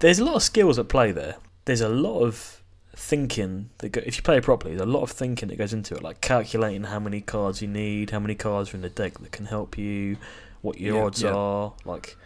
there's 0.00 0.18
a 0.20 0.24
lot 0.24 0.36
of 0.36 0.42
skills 0.42 0.78
at 0.78 0.88
play 0.88 1.12
there. 1.12 1.36
There's 1.66 1.82
a 1.82 1.88
lot 1.90 2.20
of 2.20 2.62
thinking 3.00 3.70
that 3.78 3.90
go, 3.90 4.00
if 4.04 4.16
you 4.16 4.22
play 4.22 4.36
it 4.38 4.42
properly, 4.44 4.74
there's 4.74 4.86
a 4.88 4.90
lot 4.90 5.02
of 5.02 5.10
thinking 5.10 5.48
that 5.48 5.56
goes 5.56 5.72
into 5.72 5.94
it, 5.94 6.02
like 6.02 6.20
calculating 6.20 6.84
how 6.84 6.98
many 6.98 7.20
cards 7.20 7.62
you 7.62 7.68
need, 7.68 8.10
how 8.10 8.18
many 8.18 8.34
cards 8.34 8.72
are 8.72 8.76
in 8.76 8.82
the 8.82 8.90
deck 8.90 9.18
that 9.18 9.30
can 9.32 9.46
help 9.46 9.78
you, 9.78 10.16
what 10.62 10.80
your 10.80 10.96
Yeah, 10.96 11.02
odds 11.04 11.22
yeah. 11.22 11.32
are, 11.32 11.72
like 11.84 12.16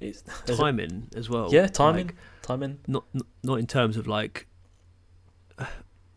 it's 0.00 0.22
timing 0.46 1.08
as 1.16 1.28
well. 1.30 1.48
yeah, 1.52 1.66
timing, 1.66 2.08
Like, 2.08 2.16
timing. 2.42 2.78
not 2.86 3.04
not- 3.42 3.58
in 3.58 3.66
terms 3.66 3.96
of 3.96 4.06
like. 4.06 4.46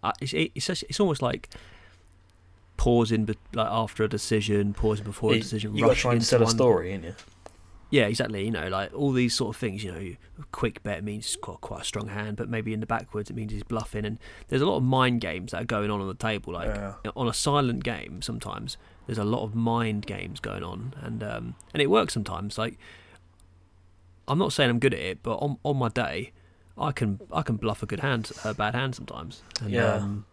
Uh, 0.06 0.12
it's 0.20 0.34
it's 0.34 0.66
just, 0.68 0.84
it's 0.90 1.00
almost 1.00 1.22
like 1.22 1.48
pausing, 2.76 3.24
but 3.24 3.38
like 3.54 3.70
after 3.72 4.04
a 4.04 4.10
decision, 4.10 4.74
pausing 4.74 5.06
before 5.06 5.32
a 5.32 5.40
decision. 5.40 5.74
you 5.74 5.80
got 5.80 5.86
to 5.86 5.90
rushing 5.92 6.02
try 6.02 6.12
and 6.12 6.18
into 6.18 6.26
sell 6.28 6.42
a 6.42 6.44
one. 6.44 6.54
story, 6.54 6.92
ain't 6.92 7.06
you? 7.06 7.16
Yeah, 7.94 8.08
exactly. 8.08 8.44
You 8.44 8.50
know, 8.50 8.70
like 8.70 8.92
all 8.96 9.12
these 9.12 9.36
sort 9.36 9.56
of 9.56 9.60
things. 9.60 9.84
You 9.84 9.92
know, 9.92 10.16
quick 10.52 10.82
bet 10.82 11.04
means 11.04 11.36
got 11.36 11.62
quite 11.62 11.82
a 11.82 11.86
strong 11.86 12.08
hand, 12.08 12.38
but 12.38 12.50
maybe 12.50 12.74
in 12.74 12.80
the 12.80 12.88
backwards 12.88 13.30
it 13.30 13.36
means 13.36 13.52
he's 13.52 13.62
bluffing. 13.62 14.04
And 14.04 14.18
there's 14.48 14.64
a 14.64 14.66
lot 14.66 14.78
of 14.78 14.84
mind 14.84 15.22
games 15.22 15.52
that 15.52 15.62
are 15.62 15.66
going 15.66 15.92
on 15.92 16.02
on 16.02 16.08
the 16.08 16.16
table. 16.16 16.54
Like 16.54 16.70
Yeah. 16.74 16.94
on 17.16 17.28
a 17.28 17.34
silent 17.34 17.84
game, 17.84 18.24
sometimes 18.24 18.78
there's 19.06 19.20
a 19.20 19.24
lot 19.24 19.44
of 19.44 19.54
mind 19.54 20.08
games 20.08 20.40
going 20.40 20.64
on, 20.64 20.96
and 21.04 21.22
um, 21.24 21.56
and 21.72 21.82
it 21.84 21.88
works 21.92 22.14
sometimes. 22.16 22.58
Like 22.58 22.80
I'm 24.28 24.40
not 24.40 24.54
saying 24.54 24.72
I'm 24.72 24.80
good 24.80 24.96
at 24.96 25.00
it, 25.00 25.22
but 25.22 25.36
on 25.38 25.58
on 25.64 25.78
my 25.78 25.90
day, 25.90 26.32
I 26.76 26.94
can 26.94 27.20
I 27.32 27.44
can 27.44 27.58
bluff 27.58 27.84
a 27.84 27.86
good 27.86 28.00
hand, 28.00 28.32
a 28.44 28.56
bad 28.56 28.74
hand 28.74 28.96
sometimes. 28.96 29.44
And, 29.62 29.70
Yeah. 29.70 29.94
Um, 29.98 30.26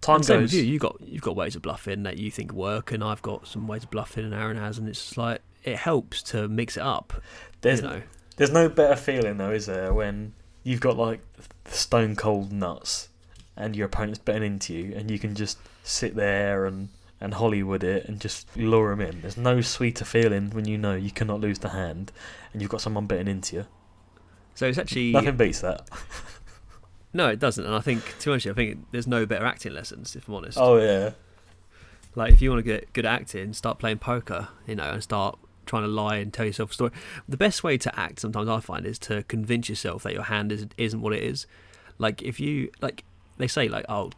Time 0.00 0.16
and 0.16 0.24
same 0.24 0.40
goes. 0.40 0.52
with 0.52 0.64
you. 0.64 0.72
You 0.72 0.78
got 0.80 0.96
you've 1.00 1.22
got 1.22 1.36
ways 1.36 1.54
of 1.54 1.62
bluffing 1.62 2.02
that 2.02 2.18
you 2.18 2.28
think 2.32 2.52
work, 2.52 2.90
and 2.90 3.04
I've 3.04 3.22
got 3.22 3.46
some 3.46 3.68
ways 3.68 3.84
of 3.84 3.90
bluffing, 3.92 4.24
and 4.24 4.34
Aaron 4.34 4.56
has, 4.56 4.76
and 4.78 4.88
it's 4.88 5.00
just 5.00 5.16
like 5.16 5.42
it 5.64 5.76
helps 5.76 6.22
to 6.24 6.48
mix 6.48 6.76
it 6.76 6.82
up. 6.82 7.12
There's 7.60 7.80
you 7.80 7.88
know, 7.88 8.02
There's 8.36 8.52
no 8.52 8.68
better 8.68 8.96
feeling 8.96 9.36
though, 9.38 9.52
is 9.52 9.66
there, 9.66 9.92
when 9.92 10.34
you've 10.64 10.80
got 10.80 10.96
like 10.96 11.20
stone 11.66 12.16
cold 12.16 12.52
nuts 12.52 13.08
and 13.56 13.76
your 13.76 13.86
opponent's 13.86 14.18
betting 14.18 14.42
into 14.44 14.72
you, 14.74 14.94
and 14.96 15.10
you 15.10 15.18
can 15.18 15.34
just 15.34 15.58
sit 15.82 16.14
there 16.14 16.66
and 16.66 16.88
and 17.20 17.34
Hollywood 17.34 17.84
it 17.84 18.06
and 18.06 18.20
just 18.20 18.48
lure 18.56 18.90
him 18.90 19.00
in. 19.00 19.20
There's 19.20 19.36
no 19.36 19.60
sweeter 19.60 20.04
feeling 20.04 20.50
when 20.50 20.66
you 20.66 20.76
know 20.76 20.94
you 20.94 21.12
cannot 21.12 21.40
lose 21.40 21.60
the 21.60 21.68
hand, 21.68 22.10
and 22.52 22.60
you've 22.60 22.70
got 22.70 22.80
someone 22.80 23.06
betting 23.06 23.28
into 23.28 23.56
you. 23.56 23.66
so 24.56 24.66
it's 24.66 24.78
actually 24.78 25.12
Nothing 25.12 25.36
beats 25.36 25.60
that. 25.60 25.88
no, 27.12 27.28
it 27.28 27.38
doesn't. 27.38 27.64
And 27.64 27.74
I 27.74 27.80
think, 27.80 28.18
to 28.18 28.24
be 28.24 28.30
honest, 28.32 28.46
I 28.48 28.52
think 28.54 28.86
there's 28.90 29.06
no 29.06 29.24
better 29.24 29.44
acting 29.44 29.72
lessons, 29.72 30.16
if 30.16 30.26
I'm 30.26 30.34
honest. 30.34 30.58
Oh 30.60 30.78
yeah, 30.78 31.10
Like 32.16 32.32
if 32.32 32.42
you 32.42 32.50
want 32.50 32.58
to 32.58 32.64
get 32.64 32.92
good 32.92 33.06
at 33.06 33.20
acting, 33.20 33.52
start 33.52 33.78
playing 33.78 33.98
poker, 33.98 34.48
you 34.66 34.74
know, 34.74 34.90
and 34.90 35.02
start 35.02 35.38
trying 35.66 35.82
to 35.82 35.88
lie 35.88 36.16
and 36.16 36.32
tell 36.32 36.46
yourself 36.46 36.70
a 36.70 36.74
story. 36.74 36.90
The 37.28 37.36
best 37.36 37.62
way 37.62 37.78
to 37.78 37.98
act, 37.98 38.20
sometimes 38.20 38.48
I 38.48 38.60
find, 38.60 38.86
is 38.86 38.98
to 39.00 39.22
convince 39.24 39.68
yourself 39.68 40.02
that 40.04 40.12
your 40.12 40.24
hand 40.24 40.52
is, 40.52 40.66
isn't 40.76 41.00
what 41.00 41.12
it 41.12 41.22
is. 41.22 41.46
Like 41.98 42.22
if 42.22 42.40
you 42.40 42.70
like, 42.80 43.04
they 43.38 43.48
say 43.48 43.68
like, 43.68 43.86
oh, 43.88 44.10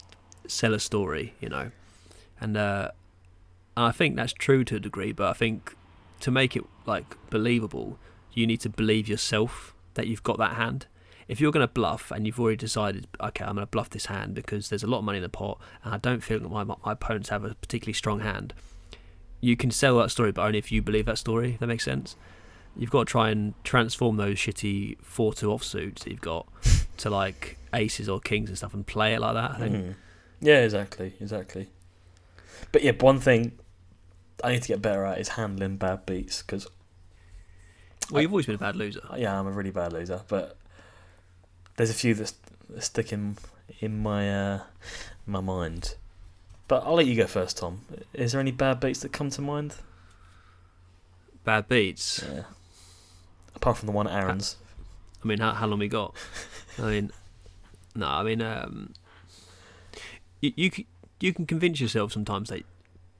sell 0.46 0.74
a 0.74 0.80
story, 0.80 1.34
you 1.40 1.48
know, 1.48 1.70
and 2.40 2.56
uh, 2.56 2.90
and 3.76 3.86
I 3.86 3.90
think 3.90 4.16
that's 4.16 4.32
true 4.32 4.64
to 4.64 4.76
a 4.76 4.80
degree. 4.80 5.12
But 5.12 5.28
I 5.28 5.32
think 5.32 5.74
to 6.20 6.30
make 6.30 6.56
it 6.56 6.64
like 6.86 7.16
believable, 7.30 7.98
you 8.32 8.46
need 8.46 8.60
to 8.60 8.68
believe 8.68 9.08
yourself 9.08 9.74
that 9.94 10.06
you've 10.06 10.22
got 10.22 10.38
that 10.38 10.54
hand. 10.54 10.86
If 11.26 11.40
you're 11.40 11.52
going 11.52 11.66
to 11.66 11.72
bluff 11.72 12.10
and 12.10 12.26
you've 12.26 12.38
already 12.38 12.56
decided, 12.56 13.06
okay, 13.20 13.44
I'm 13.44 13.54
going 13.54 13.66
to 13.66 13.70
bluff 13.70 13.90
this 13.90 14.06
hand 14.06 14.34
because 14.34 14.68
there's 14.68 14.82
a 14.82 14.86
lot 14.86 14.98
of 14.98 15.04
money 15.04 15.18
in 15.18 15.22
the 15.22 15.30
pot 15.30 15.58
and 15.82 15.94
I 15.94 15.98
don't 15.98 16.22
feel 16.22 16.38
that 16.40 16.50
my, 16.50 16.64
my 16.64 16.76
opponents 16.84 17.30
have 17.30 17.44
a 17.44 17.54
particularly 17.54 17.94
strong 17.94 18.20
hand, 18.20 18.52
you 19.44 19.56
can 19.56 19.70
sell 19.70 19.98
that 19.98 20.10
story, 20.10 20.32
but 20.32 20.42
only 20.46 20.58
if 20.58 20.70
you 20.72 20.80
believe 20.82 21.06
that 21.06 21.18
story. 21.18 21.54
If 21.54 21.60
that 21.60 21.66
makes 21.66 21.84
sense. 21.84 22.16
You've 22.76 22.90
got 22.90 23.06
to 23.06 23.10
try 23.10 23.30
and 23.30 23.54
transform 23.62 24.16
those 24.16 24.36
shitty 24.36 24.98
four-two 25.00 25.46
offsuits 25.48 26.00
that 26.00 26.10
you've 26.10 26.20
got 26.20 26.46
to 26.96 27.10
like 27.10 27.56
aces 27.72 28.08
or 28.08 28.18
kings 28.20 28.48
and 28.48 28.58
stuff, 28.58 28.74
and 28.74 28.84
play 28.86 29.14
it 29.14 29.20
like 29.20 29.34
that. 29.34 29.50
I 29.52 29.58
think. 29.58 29.74
Mhm. 29.76 29.94
yeah, 30.40 30.60
exactly, 30.64 31.14
exactly. 31.20 31.68
But 32.72 32.82
yeah, 32.82 32.92
one 32.98 33.20
thing 33.20 33.52
I 34.42 34.52
need 34.52 34.62
to 34.62 34.68
get 34.68 34.82
better 34.82 35.04
at 35.04 35.18
is 35.20 35.28
handling 35.30 35.76
bad 35.76 36.04
beats 36.06 36.42
because 36.42 36.66
Well, 38.10 38.22
you've 38.22 38.32
always 38.32 38.46
been 38.46 38.56
a 38.56 38.58
bad 38.58 38.76
loser. 38.76 39.02
yeah, 39.16 39.38
I'm 39.38 39.46
a 39.46 39.52
really 39.52 39.70
bad 39.70 39.92
loser, 39.92 40.22
but 40.28 40.56
there's 41.76 41.90
a 41.90 41.94
few 41.94 42.14
that 42.14 42.32
stick 42.80 43.12
in 43.12 43.36
in 43.80 44.02
my 44.02 44.22
uh, 44.34 44.60
my 45.26 45.40
mind. 45.40 45.94
But 46.66 46.84
I'll 46.84 46.94
let 46.94 47.06
you 47.06 47.16
go 47.16 47.26
first, 47.26 47.58
Tom. 47.58 47.82
Is 48.14 48.32
there 48.32 48.40
any 48.40 48.50
bad 48.50 48.80
beats 48.80 49.00
that 49.00 49.12
come 49.12 49.30
to 49.30 49.42
mind? 49.42 49.76
Bad 51.44 51.68
beats. 51.68 52.24
Yeah. 52.26 52.44
Apart 53.54 53.76
from 53.76 53.86
the 53.86 53.92
one 53.92 54.06
at 54.06 54.14
Aaron's. 54.14 54.56
I 55.22 55.26
mean, 55.26 55.38
how, 55.38 55.52
how 55.52 55.66
long 55.66 55.78
we 55.78 55.88
got? 55.88 56.14
I 56.78 56.82
mean, 56.82 57.10
no, 57.94 58.06
I 58.06 58.22
mean, 58.22 58.42
um, 58.42 58.94
you 60.40 60.52
you 60.56 60.70
you 61.20 61.32
can 61.32 61.46
convince 61.46 61.80
yourself 61.80 62.12
sometimes 62.12 62.48
that 62.50 62.64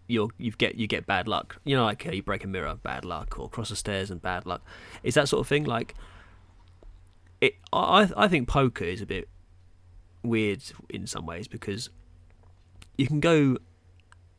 you're 0.06 0.28
you 0.38 0.50
get 0.52 0.74
you 0.74 0.86
get 0.86 1.06
bad 1.06 1.28
luck. 1.28 1.60
You 1.64 1.76
know, 1.76 1.84
like 1.84 2.06
uh, 2.06 2.12
you 2.12 2.22
break 2.22 2.44
a 2.44 2.48
mirror, 2.48 2.74
bad 2.82 3.04
luck, 3.04 3.38
or 3.38 3.48
cross 3.48 3.68
the 3.68 3.76
stairs 3.76 4.10
and 4.10 4.20
bad 4.20 4.46
luck. 4.46 4.62
It's 5.02 5.14
that 5.14 5.28
sort 5.28 5.40
of 5.40 5.48
thing. 5.48 5.64
Like, 5.64 5.94
it. 7.40 7.54
I 7.72 8.10
I 8.16 8.28
think 8.28 8.48
poker 8.48 8.84
is 8.84 9.00
a 9.00 9.06
bit 9.06 9.28
weird 10.22 10.62
in 10.90 11.06
some 11.06 11.26
ways 11.26 11.46
because 11.46 11.90
you 12.96 13.06
can 13.06 13.20
go 13.20 13.56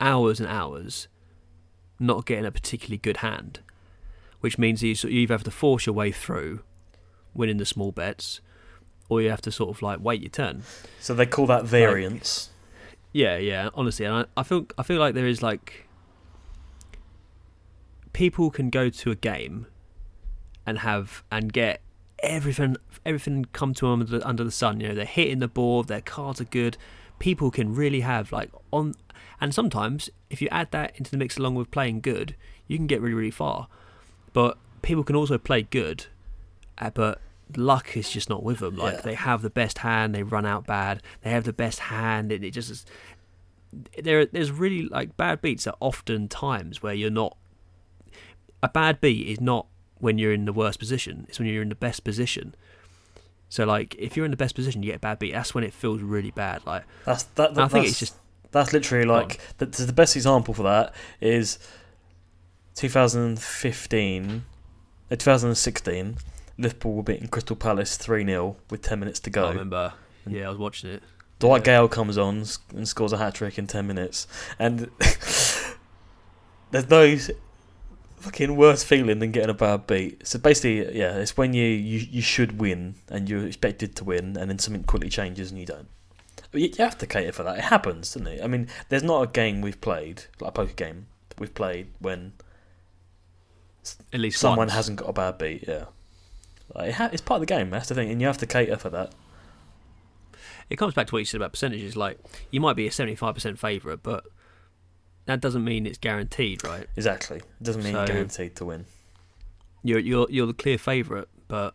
hours 0.00 0.40
and 0.40 0.48
hours 0.48 1.08
not 1.98 2.26
getting 2.26 2.44
a 2.44 2.50
particularly 2.50 2.98
good 2.98 3.18
hand, 3.18 3.60
which 4.40 4.58
means 4.58 4.82
you 4.82 4.94
sort- 4.94 5.12
you 5.12 5.20
either 5.20 5.34
have 5.34 5.44
to 5.44 5.50
force 5.50 5.86
your 5.86 5.94
way 5.94 6.12
through 6.12 6.60
winning 7.34 7.56
the 7.58 7.66
small 7.66 7.92
bets, 7.92 8.40
or 9.08 9.22
you 9.22 9.30
have 9.30 9.42
to 9.42 9.52
sort 9.52 9.70
of 9.70 9.82
like 9.82 10.00
wait 10.00 10.20
your 10.20 10.30
turn. 10.30 10.62
So 11.00 11.14
they 11.14 11.26
call 11.26 11.46
that 11.46 11.64
variance. 11.64 12.50
Yeah, 13.12 13.38
yeah. 13.38 13.70
Honestly, 13.74 14.04
and 14.04 14.14
I, 14.36 14.40
I 14.40 14.42
feel 14.42 14.66
I 14.76 14.82
feel 14.82 14.98
like 15.00 15.14
there 15.14 15.26
is 15.26 15.42
like 15.42 15.86
people 18.12 18.50
can 18.50 18.70
go 18.70 18.88
to 18.88 19.10
a 19.10 19.14
game 19.14 19.66
and 20.64 20.78
have 20.80 21.22
and 21.30 21.52
get 21.52 21.80
everything 22.20 22.76
everything 23.04 23.44
come 23.52 23.74
to 23.74 23.86
them 23.86 24.00
under, 24.00 24.26
under 24.26 24.44
the 24.44 24.50
sun. 24.50 24.80
You 24.80 24.88
know, 24.88 24.94
they're 24.94 25.04
hitting 25.04 25.38
the 25.38 25.48
board, 25.48 25.88
their 25.88 26.00
cards 26.00 26.40
are 26.40 26.44
good. 26.44 26.76
People 27.18 27.50
can 27.50 27.74
really 27.74 28.00
have 28.00 28.32
like 28.32 28.50
on, 28.72 28.94
and 29.40 29.54
sometimes 29.54 30.10
if 30.30 30.42
you 30.42 30.48
add 30.50 30.70
that 30.72 30.96
into 30.96 31.10
the 31.10 31.16
mix 31.16 31.36
along 31.36 31.54
with 31.54 31.70
playing 31.70 32.00
good, 32.00 32.36
you 32.66 32.76
can 32.76 32.86
get 32.86 33.00
really 33.00 33.14
really 33.14 33.30
far. 33.30 33.68
But 34.32 34.58
people 34.82 35.02
can 35.04 35.16
also 35.16 35.38
play 35.38 35.62
good, 35.62 36.06
uh, 36.78 36.90
but 36.90 37.20
luck 37.56 37.96
is 37.96 38.10
just 38.10 38.28
not 38.28 38.42
with 38.42 38.58
them. 38.58 38.76
Like 38.76 38.94
Yeah. 38.96 39.00
they 39.02 39.14
have 39.14 39.42
the 39.42 39.50
best 39.50 39.78
hand, 39.78 40.14
they 40.14 40.22
run 40.22 40.44
out 40.46 40.66
bad. 40.66 41.02
They 41.22 41.30
have 41.30 41.44
the 41.44 41.52
best 41.52 41.78
hand, 41.80 42.32
and 42.32 42.44
it 42.44 42.50
just 42.50 42.70
is. 42.70 42.84
There, 44.02 44.24
there's 44.26 44.50
really 44.50 44.82
like 44.88 45.16
bad 45.16 45.40
beats 45.42 45.66
are 45.66 45.76
often 45.80 46.28
times 46.28 46.82
where 46.82 46.94
you're 46.94 47.10
not. 47.10 47.36
A 48.62 48.68
bad 48.68 49.00
beat 49.00 49.28
is 49.28 49.40
not 49.40 49.66
when 49.98 50.18
you're 50.18 50.32
in 50.32 50.44
the 50.44 50.52
worst 50.52 50.78
position. 50.78 51.26
It's 51.28 51.38
when 51.38 51.48
you're 51.48 51.62
in 51.62 51.68
the 51.68 51.74
best 51.74 52.04
position. 52.04 52.54
So 53.48 53.64
like, 53.64 53.94
if 53.96 54.16
you're 54.16 54.24
in 54.24 54.30
the 54.30 54.36
best 54.36 54.54
position, 54.54 54.82
you 54.82 54.90
get 54.90 54.96
a 54.96 55.00
bad 55.00 55.18
beat. 55.18 55.32
That's 55.32 55.54
when 55.54 55.64
it 55.64 55.72
feels 55.72 56.02
really 56.02 56.30
bad. 56.32 56.66
Like 56.66 56.84
That's 57.04 57.22
that. 57.24 57.54
that 57.54 57.64
I 57.64 57.68
think 57.68 57.86
it's 57.86 57.98
just 57.98 58.14
that's 58.52 58.72
literally 58.72 59.04
like 59.04 59.40
the, 59.58 59.66
the 59.66 59.92
best 59.92 60.16
example 60.16 60.54
for 60.54 60.62
that 60.64 60.94
is 61.20 61.58
2015, 62.74 64.44
uh, 65.10 65.16
2016. 65.16 66.16
Liverpool 66.58 66.94
were 66.94 67.02
beating 67.02 67.28
Crystal 67.28 67.56
Palace 67.56 67.96
three 67.96 68.24
0 68.24 68.56
with 68.70 68.82
ten 68.82 68.98
minutes 68.98 69.20
to 69.20 69.30
go. 69.30 69.46
I 69.46 69.50
remember. 69.50 69.92
Yeah, 70.26 70.46
I 70.46 70.48
was 70.48 70.58
watching 70.58 70.90
it. 70.90 71.02
Dwight 71.38 71.60
Yeah. 71.62 71.80
Gayle 71.80 71.88
comes 71.88 72.16
on 72.18 72.44
and 72.74 72.88
scores 72.88 73.12
a 73.12 73.18
hat 73.18 73.34
trick 73.34 73.58
in 73.58 73.66
10 73.66 73.86
minutes. 73.86 74.26
And 74.58 74.90
there's 76.70 76.88
no 76.88 77.16
fucking 78.16 78.56
worse 78.56 78.82
feeling 78.82 79.18
than 79.18 79.30
getting 79.30 79.50
a 79.50 79.54
bad 79.54 79.86
beat. 79.86 80.26
So 80.26 80.38
basically, 80.38 80.98
yeah, 80.98 81.16
it's 81.16 81.36
when 81.36 81.52
you, 81.54 81.64
you, 81.66 81.98
you 82.10 82.22
should 82.22 82.58
win 82.58 82.96
and 83.08 83.28
you're 83.28 83.46
expected 83.46 83.94
to 83.96 84.04
win 84.04 84.36
and 84.36 84.50
then 84.50 84.58
something 84.58 84.84
quickly 84.84 85.08
changes 85.08 85.50
and 85.50 85.60
you 85.60 85.66
don't. 85.66 85.88
You, 86.52 86.68
you 86.68 86.84
have 86.84 86.98
to 86.98 87.06
cater 87.06 87.32
for 87.32 87.42
that. 87.42 87.58
It 87.58 87.64
happens, 87.64 88.14
doesn't 88.14 88.26
it? 88.26 88.42
I 88.42 88.46
mean, 88.46 88.68
there's 88.88 89.02
not 89.02 89.22
a 89.22 89.26
game 89.26 89.60
we've 89.60 89.80
played, 89.80 90.24
like 90.40 90.50
a 90.50 90.52
poker 90.52 90.72
game, 90.72 91.06
that 91.28 91.38
we've 91.40 91.54
played 91.54 91.88
when 91.98 92.32
At 94.12 94.20
least 94.20 94.40
someone 94.40 94.58
once. 94.58 94.72
hasn't 94.72 94.98
got 94.98 95.08
a 95.08 95.12
bad 95.12 95.38
beat, 95.38 95.64
yeah. 95.68 95.84
Like, 96.74 96.88
it 96.88 96.94
ha- 96.94 97.10
it's 97.12 97.22
part 97.22 97.40
of 97.42 97.46
the 97.46 97.54
game, 97.54 97.70
that's 97.70 97.88
the 97.88 97.94
thing, 97.94 98.10
and 98.10 98.20
you 98.20 98.26
have 98.26 98.38
to 98.38 98.46
cater 98.46 98.76
for 98.76 98.90
that. 98.90 99.12
it 100.68 100.76
comes 100.76 100.94
back 100.94 101.06
to 101.08 101.14
what 101.14 101.18
you 101.20 101.24
said 101.24 101.38
about 101.40 101.52
percentages. 101.52 101.96
Like 101.96 102.18
you 102.50 102.60
might 102.60 102.74
be 102.76 102.86
a 102.86 102.90
seventy-five 102.90 103.34
percent 103.34 103.58
favourite, 103.58 104.02
but 104.02 104.24
that 105.26 105.40
doesn't 105.40 105.64
mean 105.64 105.86
it's 105.86 105.98
guaranteed, 105.98 106.64
right? 106.64 106.86
Exactly. 106.96 107.38
It 107.38 107.62
doesn't 107.62 107.82
mean 107.84 107.92
So- 107.92 108.06
guaranteed 108.06 108.56
to 108.56 108.64
win. 108.64 108.86
You're 109.82 109.98
you're 110.00 110.26
you're 110.30 110.46
the 110.48 110.54
clear 110.54 110.78
favourite, 110.78 111.28
but 111.46 111.74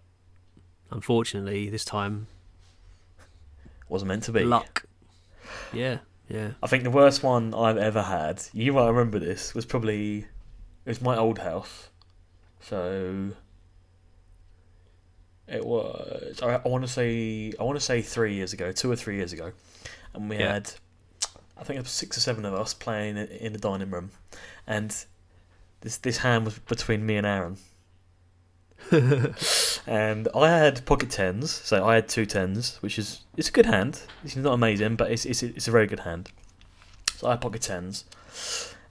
unfortunately, 0.89 1.69
this 1.69 1.85
time 1.85 2.27
Wasn't 3.87 4.07
meant 4.09 4.23
to 4.23 4.31
be. 4.33 4.43
luck. 4.43 4.83
Yeah, 5.73 5.99
yeah. 6.29 6.51
I 6.63 6.67
think 6.67 6.83
the 6.83 6.91
worst 6.91 7.23
one 7.23 7.53
I've 7.53 7.77
ever 7.77 8.01
had, 8.01 8.43
you 8.53 8.73
might 8.73 8.87
remember 8.87 9.19
this, 9.19 9.53
was 9.53 9.65
probably 9.65 10.19
it 10.19 10.89
was 10.89 11.01
my 11.01 11.15
old 11.17 11.39
house. 11.39 11.89
So 12.59 13.31
it 15.47 15.65
was 15.65 16.39
I, 16.41 16.55
I 16.55 16.67
want 16.67 16.83
to 16.85 16.91
say 16.91 17.53
I 17.59 17.63
want 17.63 17.77
to 17.79 17.83
say 17.85 18.01
3 18.01 18.33
years 18.33 18.53
ago, 18.53 18.71
2 18.71 18.91
or 18.91 18.95
3 18.95 19.15
years 19.15 19.33
ago. 19.33 19.51
And 20.13 20.29
we 20.29 20.37
Yeah. 20.37 20.53
had 20.53 20.71
I 21.57 21.63
think 21.63 21.77
it 21.77 21.83
was 21.83 21.91
6 21.91 22.17
or 22.17 22.21
7 22.21 22.45
of 22.45 22.53
us 22.53 22.73
playing 22.73 23.17
in 23.17 23.53
the 23.53 23.59
dining 23.59 23.91
room 23.91 24.11
and 24.67 25.05
this 25.81 25.97
this 25.97 26.17
hand 26.17 26.45
was 26.45 26.57
between 26.59 27.05
me 27.05 27.17
and 27.17 27.27
Aaron. 27.27 27.57
and 29.87 30.27
I 30.35 30.49
had 30.49 30.85
pocket 30.85 31.11
tens, 31.11 31.51
so 31.51 31.85
I 31.85 31.95
had 31.95 32.09
two 32.09 32.25
tens, 32.25 32.77
which 32.77 32.97
is 32.97 33.21
it's 33.37 33.49
a 33.49 33.51
good 33.51 33.65
hand. 33.65 34.01
It's 34.23 34.35
not 34.35 34.53
amazing, 34.53 34.95
but 34.95 35.11
it's 35.11 35.25
it's 35.25 35.43
it's 35.43 35.67
a 35.67 35.71
very 35.71 35.87
good 35.87 36.01
hand. 36.01 36.31
So 37.15 37.27
I 37.27 37.31
had 37.31 37.41
pocket 37.41 37.61
tens, 37.61 38.05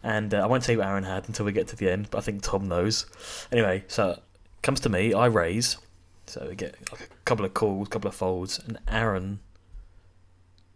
and 0.03 0.35
uh, 0.35 0.39
I 0.39 0.47
won't 0.47 0.63
tell 0.63 0.75
you 0.75 0.79
what 0.79 0.89
Aaron 0.89 1.05
had 1.05 1.29
until 1.29 1.47
we 1.47 1.53
get 1.53 1.69
to 1.69 1.77
the 1.77 1.91
end, 1.91 2.09
but 2.11 2.19
I 2.19 2.21
think 2.21 2.43
Tom 2.43 2.69
knows. 2.69 3.07
Anyway, 3.51 3.85
so 3.89 4.21
comes 4.63 4.81
to 4.81 4.89
me, 4.89 5.13
I 5.13 5.27
raise, 5.27 5.79
so 6.27 6.47
we 6.49 6.55
get 6.55 6.77
like 6.93 7.03
a 7.03 7.25
couple 7.25 7.45
of 7.45 7.55
calls, 7.55 7.89
a 7.89 7.91
couple 7.91 8.09
of 8.09 8.15
folds, 8.15 8.59
and 8.59 8.79
Aaron 8.89 9.41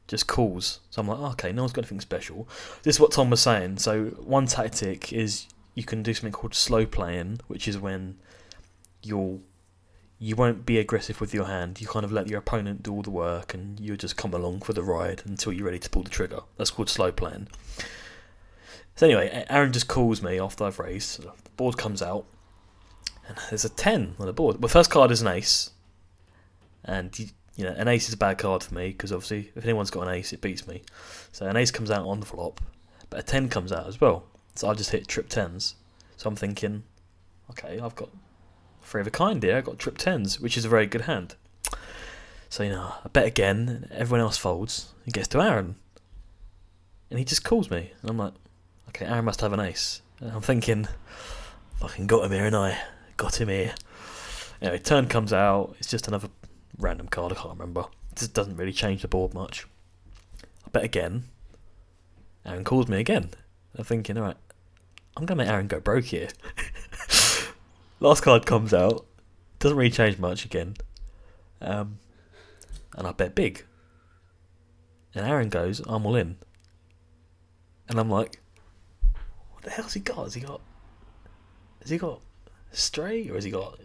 just 0.07 0.27
calls. 0.27 0.81
So 0.91 1.01
I'm 1.01 1.09
like, 1.09 1.19
"Oh, 1.19 1.27
okay, 1.33 1.53
no 1.53 1.63
one's 1.63 1.73
got 1.73 1.83
anything 1.83 2.01
special. 2.01 2.49
This 2.83 2.97
is 2.97 3.01
what 3.01 3.13
Tom 3.13 3.31
was 3.31 3.41
saying. 3.41 3.79
So 3.79 4.07
one 4.07 4.47
tactic 4.47 5.13
is 5.13 5.47
you 5.75 5.85
can 5.85 6.03
do 6.03 6.15
something 6.15 6.33
called 6.33 6.55
slow 6.55 6.87
playing, 6.87 7.41
which 7.49 7.67
is 7.67 7.79
when 7.79 8.19
you'll 9.03 9.41
you 10.19 10.37
won't 10.37 10.65
be 10.65 10.79
aggressive 10.79 11.21
with 11.21 11.35
your 11.35 11.47
hand. 11.47 11.81
You 11.81 11.87
kind 11.87 12.05
of 12.05 12.13
let 12.13 12.29
your 12.29 12.39
opponent 12.39 12.83
do 12.83 12.93
all 12.93 13.03
the 13.03 13.11
work, 13.11 13.53
and 13.55 13.79
you 13.81 13.97
just 13.97 14.17
come 14.17 14.33
along 14.33 14.61
for 14.61 14.73
the 14.73 14.83
ride 14.83 15.23
until 15.25 15.53
you're 15.53 15.67
ready 15.67 15.79
to 15.81 15.91
pull 15.91 16.03
the 16.03 16.11
trigger. 16.11 16.41
That's 16.57 16.71
called 16.71 16.89
slow 16.89 17.13
playing. 17.13 17.49
So 18.97 19.07
anyway, 19.07 19.45
Aaron 19.51 19.73
just 19.73 19.89
calls 19.89 20.23
me 20.23 20.39
after 20.39 20.65
I've 20.65 20.79
raised. 20.79 21.23
The 21.23 21.33
board 21.57 21.77
comes 21.77 22.01
out, 22.01 22.27
and 23.27 23.37
there's 23.51 23.65
a 23.65 23.69
ten 23.69 24.15
on 24.19 24.27
the 24.27 24.33
board. 24.33 24.61
My 24.61 24.69
first 24.69 24.91
card 24.91 25.11
is 25.11 25.21
an 25.21 25.29
ace, 25.29 25.71
and 26.85 27.33
you, 27.57 27.65
know 27.65 27.73
an 27.73 27.89
ace 27.89 28.09
is 28.09 28.15
a 28.15 28.19
bad 28.19 28.39
card 28.39 28.63
for 28.63 28.75
me 28.75 28.89
because 28.89 29.13
obviously 29.13 29.53
if 29.55 29.65
anyone's 29.65 29.91
got 29.91 30.09
an 30.09 30.15
ace, 30.15 30.33
it 30.33 30.41
beats 30.41 30.67
me. 30.67 30.83
So 31.33 31.47
an 31.47 31.57
ace 31.57 31.71
comes 31.71 31.91
out 31.91 32.07
on 32.07 32.21
the 32.21 32.27
flop, 32.27 32.61
but 33.11 33.21
a 33.21 33.23
ten 33.23 33.49
comes 33.49 33.73
out 33.73 33.87
as 33.87 34.01
well. 34.01 34.25
So 34.55 34.69
I 34.69 34.75
just 34.75 34.91
hit 34.91 35.09
trip 35.09 35.29
tens. 35.29 35.75
So 36.17 36.29
I'm 36.29 36.37
thinking, 36.37 36.85
okay, 37.51 37.81
I've 37.81 37.97
got 37.97 38.09
three 38.83 39.01
of 39.01 39.07
a 39.07 39.11
kind 39.11 39.43
here. 39.43 39.57
I've 39.57 39.65
got 39.65 39.79
trip 39.79 39.99
tens, 39.99 40.41
which 40.41 40.57
is 40.57 40.65
a 40.65 40.69
very 40.69 40.87
good 40.87 41.03
hand. 41.03 41.35
So 42.49 42.63
you 42.63 42.71
know, 42.71 42.95
I 43.05 43.09
bet 43.09 43.27
again. 43.27 43.89
Everyone 43.91 44.21
else 44.21 44.37
folds. 44.37 44.93
It 45.07 45.13
gets 45.13 45.29
to 45.29 45.43
Aaron, 45.43 45.77
and 47.11 47.19
he 47.19 47.25
just 47.25 47.45
calls 47.45 47.71
me, 47.71 47.93
and 48.01 48.11
I'm 48.11 48.17
like, 48.17 48.35
okay, 48.89 49.07
Aaron 49.07 49.25
must 49.25 49.41
have 49.41 49.53
an 49.53 49.61
ace. 49.61 50.03
And 50.21 50.31
I'm 50.31 50.41
thinking, 50.41 50.87
fucking 51.81 52.07
got 52.07 52.25
him 52.25 52.33
here, 52.33 52.47
and 52.47 52.57
I 52.57 52.79
got 53.17 53.41
him 53.41 53.49
here. 53.49 53.75
Anyway, 54.63 54.79
turn 54.79 55.09
comes 55.09 55.33
out. 55.33 55.75
It's 55.79 55.91
just 55.91 56.09
another 56.09 56.29
random 56.79 57.09
card. 57.09 57.33
I 57.33 57.37
can't 57.37 57.59
remember. 57.59 57.87
It 58.13 58.19
just 58.19 58.35
doesn't 58.35 58.57
really 58.57 58.73
change 58.73 59.03
the 59.03 59.09
board 59.09 59.35
much. 59.35 59.67
I 60.67 60.71
bet 60.71 60.85
again. 60.85 61.25
Aaron 62.45 62.65
calls 62.65 62.89
me 62.89 62.99
again. 62.99 63.31
I'm 63.77 63.85
thinking, 63.85 64.19
alright, 64.19 64.37
I'm 65.17 65.27
gonna 65.27 65.39
make 65.39 65.49
Aaron 65.49 65.67
go 65.67 65.81
broke 65.81 66.05
here. 66.07 66.29
Last 68.01 68.23
card 68.23 68.47
comes 68.47 68.75
out. 68.75 69.07
Doesn't 69.59 69.77
really 69.77 69.91
change 69.91 70.19
much 70.19 70.45
again. 70.45 70.75
Um, 71.61 71.99
and 72.97 73.07
I 73.07 73.13
bet 73.13 73.35
big. 73.35 73.65
And 75.15 75.27
Aaron 75.27 75.49
goes, 75.49 75.81
I'm 75.87 76.05
all 76.05 76.17
in. 76.17 76.37
And 77.89 77.99
I'm 77.99 78.11
like, 78.11 78.41
what 79.53 79.63
the 79.63 79.71
hell's 79.71 79.95
he 79.95 80.01
got? 80.01 80.25
Has 80.25 80.35
he 80.35 80.41
got. 80.41 80.61
Has 81.81 81.91
he 81.91 81.99
got 81.99 82.21
straight 82.73 83.31
or 83.31 83.35
has 83.35 83.45
he 83.45 83.51
got 83.51 83.79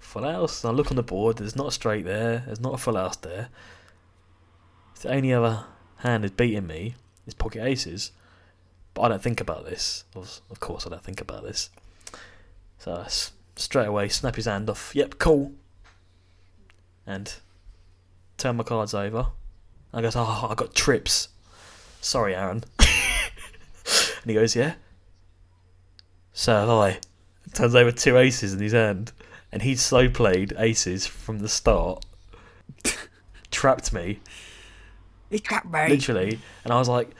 full 0.00 0.24
house? 0.24 0.64
And 0.64 0.72
I 0.72 0.74
look 0.74 0.90
on 0.90 0.96
the 0.96 1.02
board, 1.02 1.36
there's 1.36 1.56
not 1.56 1.68
a 1.68 1.72
straight 1.72 2.04
there, 2.04 2.42
there's 2.46 2.60
not 2.60 2.74
a 2.74 2.78
full 2.78 2.96
house 2.96 3.16
there. 3.16 3.48
The 5.00 5.10
only 5.14 5.32
other 5.32 5.64
hand 5.96 6.24
is 6.24 6.30
beating 6.32 6.66
me 6.66 6.94
is 7.26 7.34
pocket 7.34 7.62
aces. 7.62 8.12
But 8.92 9.02
I 9.02 9.08
don't 9.08 9.22
think 9.22 9.40
about 9.40 9.64
this. 9.64 10.04
Of 10.14 10.40
of 10.50 10.60
course, 10.60 10.86
I 10.86 10.90
don't 10.90 11.02
think 11.04 11.20
about 11.20 11.44
this. 11.44 11.70
So 12.78 12.92
I 12.94 13.02
s- 13.04 13.32
straight 13.56 13.86
away 13.86 14.08
snap 14.08 14.36
his 14.36 14.46
hand 14.46 14.68
off. 14.68 14.92
Yep, 14.94 15.18
cool. 15.18 15.52
And 17.06 17.32
turn 18.36 18.56
my 18.56 18.64
cards 18.64 18.94
over. 18.94 19.28
I 19.92 20.02
goes, 20.02 20.16
oh, 20.16 20.48
I 20.50 20.54
got 20.54 20.74
trips. 20.74 21.28
Sorry, 22.00 22.34
Aaron. 22.34 22.64
and 22.78 24.26
he 24.26 24.34
goes, 24.34 24.54
yeah. 24.54 24.74
So 26.32 26.52
have 26.54 26.68
I. 26.70 26.98
Turns 27.54 27.74
over 27.74 27.90
two 27.92 28.16
aces 28.16 28.54
in 28.54 28.60
his 28.60 28.72
hand, 28.72 29.12
and 29.52 29.62
he'd 29.62 29.78
slow 29.78 30.08
played 30.08 30.54
aces 30.58 31.06
from 31.06 31.40
the 31.40 31.48
start. 31.48 32.04
Trapped 33.50 33.92
me 33.92 34.20
He 35.30 35.38
trapped 35.40 35.66
me. 35.70 35.88
literally, 35.88 36.38
and 36.64 36.72
I 36.72 36.78
was 36.78 36.88
like, 36.88 37.10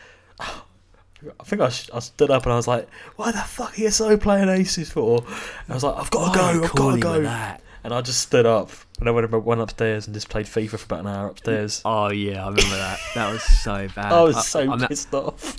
I 0.40 1.44
think 1.44 1.60
I, 1.60 1.68
sh- 1.68 1.90
I 1.92 1.98
stood 1.98 2.30
up 2.30 2.44
and 2.44 2.52
I 2.52 2.56
was 2.56 2.68
like, 2.68 2.88
"Why 3.16 3.30
the 3.32 3.38
fuck 3.38 3.76
are 3.78 3.82
you 3.82 3.90
so 3.90 4.16
playing 4.16 4.48
aces 4.48 4.90
for?" 4.90 5.18
And 5.26 5.70
I 5.70 5.74
was 5.74 5.84
like, 5.84 5.96
"I've 5.96 6.10
got 6.10 6.32
to 6.32 6.38
go, 6.38 6.64
I've 6.64 6.72
got 6.74 6.94
to 6.94 7.00
go," 7.00 7.22
That? 7.22 7.60
and 7.84 7.92
I 7.92 8.00
just 8.00 8.20
stood 8.20 8.46
up 8.46 8.70
and 9.00 9.08
I 9.08 9.12
went 9.12 9.30
went 9.44 9.60
upstairs 9.60 10.06
and 10.06 10.14
just 10.14 10.28
played 10.28 10.46
FIFA 10.46 10.78
for 10.78 10.84
about 10.84 11.00
an 11.00 11.06
hour 11.08 11.26
upstairs. 11.28 11.82
Oh 11.84 12.10
yeah, 12.10 12.44
I 12.46 12.48
remember 12.48 12.76
that. 12.76 13.00
That 13.14 13.32
was 13.32 13.42
so 13.42 13.88
bad. 13.94 14.12
I 14.12 14.22
was 14.22 14.46
so 14.46 14.70
I, 14.72 14.86
pissed 14.86 15.12
off. 15.12 15.56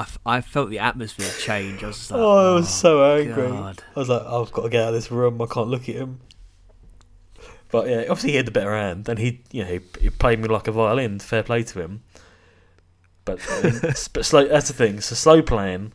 I, 0.00 0.02
f- 0.02 0.18
I 0.24 0.40
felt 0.40 0.70
the 0.70 0.78
atmosphere 0.78 1.30
change. 1.38 1.84
I 1.84 1.88
was 1.88 2.10
like, 2.10 2.20
Oh, 2.20 2.52
I 2.52 2.54
was 2.54 2.72
so 2.72 3.04
angry. 3.04 3.48
God. 3.48 3.82
I 3.94 3.98
was 3.98 4.08
like, 4.08 4.22
I've 4.22 4.50
got 4.50 4.62
to 4.62 4.68
get 4.70 4.82
out 4.82 4.88
of 4.88 4.94
this 4.94 5.10
room. 5.10 5.42
I 5.42 5.46
can't 5.46 5.68
look 5.68 5.88
at 5.90 5.94
him. 5.94 6.20
But 7.70 7.88
yeah, 7.88 8.00
obviously 8.02 8.30
he 8.30 8.36
had 8.36 8.46
the 8.46 8.50
better 8.50 8.74
hand, 8.74 9.08
and 9.08 9.18
he, 9.18 9.42
you 9.52 9.62
know, 9.62 9.70
he, 9.70 9.80
he 10.00 10.10
played 10.10 10.40
me 10.40 10.48
like 10.48 10.66
a 10.66 10.72
violin. 10.72 11.18
Fair 11.18 11.42
play 11.42 11.62
to 11.64 11.80
him. 11.80 12.02
But 13.24 13.40
uh, 13.50 13.92
but 14.12 14.24
slow. 14.24 14.48
That's 14.48 14.68
the 14.68 14.74
thing. 14.74 15.00
So 15.00 15.14
slow 15.14 15.42
playing 15.42 15.92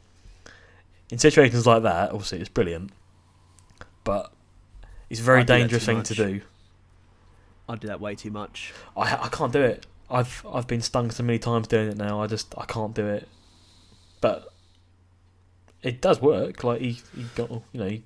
in 1.10 1.18
situations 1.18 1.66
like 1.66 1.84
that, 1.84 2.12
obviously, 2.12 2.40
it's 2.40 2.50
brilliant. 2.50 2.92
But 4.04 4.32
it's 5.10 5.20
a 5.20 5.24
very 5.24 5.44
dangerous 5.44 5.86
thing 5.86 6.04
to 6.04 6.14
do. 6.14 6.42
I 7.68 7.76
do 7.76 7.88
that 7.88 8.00
way 8.00 8.14
too 8.16 8.32
much. 8.32 8.72
I 8.96 9.16
I 9.16 9.30
can't 9.30 9.52
do 9.52 9.62
it. 9.62 9.88
I've 10.10 10.46
I've 10.52 10.68
been 10.68 10.82
stung 10.82 11.10
so 11.12 11.24
many 11.24 11.40
times 11.40 11.68
doing 11.68 11.90
it 11.90 11.98
now. 11.98 12.22
I 12.22 12.28
just 12.28 12.54
I 12.58 12.66
can't 12.66 12.94
do 12.94 13.08
it. 13.08 13.28
But 14.26 14.52
it 15.84 16.02
does 16.02 16.20
work. 16.22 16.64
Like 16.64 16.82
he, 16.82 17.00
he 17.16 17.26
got 17.36 17.50
you 17.52 17.62
know 17.74 17.88
he, 17.88 18.04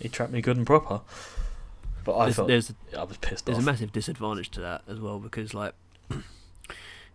he 0.00 0.08
trapped 0.08 0.32
me 0.32 0.40
good 0.40 0.56
and 0.56 0.66
proper. 0.66 1.00
But 2.04 2.16
I 2.16 2.24
there's, 2.24 2.36
felt 2.36 2.48
there's 2.48 2.72
I 2.96 3.02
was 3.04 3.16
pissed 3.18 3.46
there's 3.46 3.58
off. 3.58 3.62
a 3.64 3.66
massive 3.66 3.92
disadvantage 3.92 4.50
to 4.52 4.60
that 4.60 4.82
as 4.88 5.00
well 5.00 5.18
because 5.18 5.52
like 5.52 5.74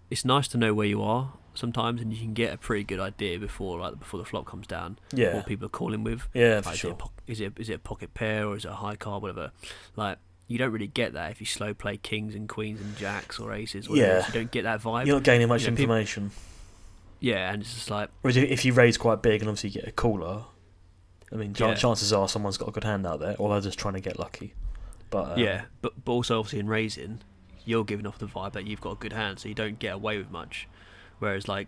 it's 0.10 0.26
nice 0.26 0.48
to 0.50 0.58
know 0.58 0.74
where 0.74 0.86
you 0.88 1.02
are 1.02 1.34
sometimes 1.56 2.02
and 2.02 2.12
you 2.12 2.20
can 2.20 2.34
get 2.34 2.54
a 2.54 2.58
pretty 2.58 2.84
good 2.84 3.00
idea 3.00 3.40
before 3.40 3.80
like 3.80 3.98
before 4.00 4.20
the 4.20 4.26
flop 4.26 4.46
comes 4.46 4.68
down 4.68 4.98
yeah, 5.14 5.36
what 5.36 5.46
people 5.46 5.66
are 5.68 5.70
calling 5.70 6.04
with 6.04 6.28
yeah, 6.34 6.60
for 6.62 6.70
like, 6.70 6.78
sure. 6.80 6.92
is, 6.92 6.92
it 6.92 6.94
a 6.94 6.96
po- 6.98 7.12
is 7.28 7.40
it 7.42 7.54
is 7.60 7.70
it 7.70 7.74
a 7.74 7.80
pocket 7.80 8.14
pair 8.14 8.48
or 8.48 8.56
is 8.58 8.66
it 8.66 8.72
a 8.72 8.76
high 8.76 8.96
card 8.96 9.22
whatever 9.22 9.52
like 9.96 10.18
you 10.48 10.58
don't 10.58 10.72
really 10.72 10.88
get 10.88 11.14
that 11.14 11.32
if 11.32 11.40
you 11.40 11.46
slow 11.46 11.74
play 11.74 11.96
kings 11.98 12.36
and 12.36 12.50
queens 12.50 12.82
and 12.82 12.98
jacks 12.98 13.40
or 13.40 13.54
aces 13.54 13.88
or 13.88 13.96
Yeah. 13.96 14.26
you 14.28 14.34
don't 14.34 14.52
get 14.52 14.64
that 14.64 14.82
vibe 14.82 15.06
You're 15.06 15.16
not 15.16 15.24
gaining 15.24 15.48
much 15.48 15.62
you 15.64 15.72
know, 15.72 15.78
people- 15.78 15.96
information. 15.96 16.32
Yeah 17.24 17.52
and 17.54 17.62
it's 17.64 17.74
just 17.74 17.90
like 17.90 18.10
Whereas 18.22 18.36
if- 18.38 18.66
you 18.66 18.74
raise 18.74 18.98
quite 18.98 19.22
big 19.22 19.42
and 19.42 19.50
obviously 19.50 19.70
you 19.72 19.82
get 19.82 19.88
a 19.88 19.92
caller, 19.94 20.44
I 21.32 21.36
mean, 21.36 21.56
Yeah. 21.58 21.74
chances 21.74 22.12
are 22.14 22.28
someone's 22.28 22.58
got 22.58 22.68
a 22.70 22.72
good 22.72 22.84
hand 22.84 23.08
out 23.08 23.20
there, 23.22 23.36
or 23.40 23.50
they're 23.50 23.62
just 23.62 23.80
trying 23.80 23.94
to 23.96 24.02
get 24.02 24.20
lucky. 24.20 24.54
But 25.10 25.32
um, 25.34 25.40
yeah 25.40 25.66
but, 25.82 25.94
but 26.06 26.12
also 26.12 26.40
obviously 26.40 26.60
in 26.60 26.68
raising 26.68 27.22
you're 27.66 27.84
giving 27.86 28.06
off 28.06 28.18
the 28.20 28.26
vibe 28.28 28.54
that 28.54 28.66
you've 28.68 28.82
got 28.82 28.92
a 28.92 28.96
good 28.96 29.14
hand 29.14 29.40
so 29.40 29.48
you 29.48 29.56
don't 29.56 29.80
get 29.80 29.94
away 29.94 30.18
with 30.18 30.30
much 30.32 30.68
whereas 31.20 31.48
like 31.48 31.68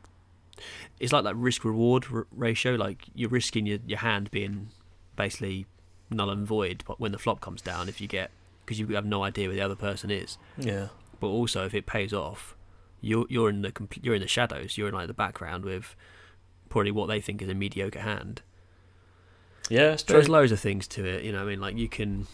it's 1.00 1.14
like 1.14 1.24
that 1.26 1.36
risk 1.36 1.64
reward 1.64 2.06
r- 2.12 2.26
ratio 2.32 2.74
like 2.76 3.06
you're 3.14 3.30
risking 3.30 3.66
your, 3.66 3.78
your 3.86 4.00
hand 4.00 4.30
being 4.32 4.70
basically 5.16 5.66
null 6.10 6.30
and 6.32 6.46
void 6.48 6.84
but 6.88 7.00
when 7.00 7.12
the 7.12 7.18
flop 7.20 7.40
comes 7.40 7.62
down 7.62 7.88
if 7.88 8.02
you 8.02 8.08
get 8.08 8.32
because 8.66 8.80
you 8.80 8.88
have 8.88 9.06
no 9.06 9.24
idea 9.24 9.48
where 9.48 9.56
the 9.56 9.62
other 9.62 9.76
person 9.76 10.10
is 10.10 10.38
yeah, 10.58 10.88
but 11.20 11.28
also 11.28 11.66
if 11.66 11.74
it 11.76 11.86
pays 11.86 12.12
off 12.14 12.55
you're 13.06 13.26
you're 13.30 13.50
in 13.50 13.62
the 13.62 13.72
you're 14.02 14.16
in 14.16 14.22
the 14.22 14.28
shadows 14.28 14.78
you're 14.78 14.88
in 14.88 14.94
like 14.94 15.08
the 15.08 15.14
background 15.14 15.64
with 15.64 15.96
probably 16.70 16.92
what 16.92 17.08
they 17.08 17.22
think 17.22 17.42
is 17.42 17.50
a 17.50 17.54
mediocre 17.54 18.00
hand 18.00 18.42
yeah, 19.70 19.94
it's 19.94 20.04
true. 20.04 20.16
there's 20.16 20.30
loads 20.30 20.52
of 20.52 20.60
things 20.60 20.88
to 20.90 21.06
it, 21.06 21.24
you 21.24 21.32
know. 21.32 21.42
I 21.42 21.46
mean, 21.46 21.62
like 21.62 21.78
you 21.78 21.90
can. 21.90 22.28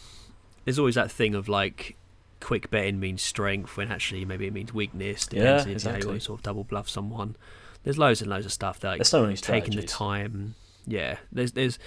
There's 0.66 0.80
always 0.80 0.96
that 0.96 1.12
thing 1.12 1.34
of 1.36 1.48
like, 1.48 1.96
quick 2.40 2.70
betting 2.70 3.00
means 3.00 3.22
strength 3.22 3.78
when 3.78 3.92
actually 3.92 4.26
maybe 4.26 4.48
it 4.48 4.54
means 4.54 4.74
weakness. 4.74 5.28
Yeah, 5.32 5.42
Depends 5.42 5.66
you, 5.66 5.70
you 5.70 5.76
exactly. 5.76 6.08
want 6.08 6.20
to 6.20 6.26
sort 6.26 6.40
of 6.40 6.44
double 6.44 6.64
bluff 6.64 6.90
someone. 6.90 7.36
There's 7.84 7.98
loads 7.98 8.22
and 8.22 8.30
loads 8.30 8.46
of 8.46 8.54
stuff 8.54 8.80
that 8.82 8.88
like, 8.90 8.98
There's 9.00 9.10
so 9.10 9.24
many 9.24 9.36
taking 9.36 9.76
the 9.76 9.84
time. 9.84 10.56
Yeah, 10.86 11.18
there's 11.32 11.54
there's 11.54 11.80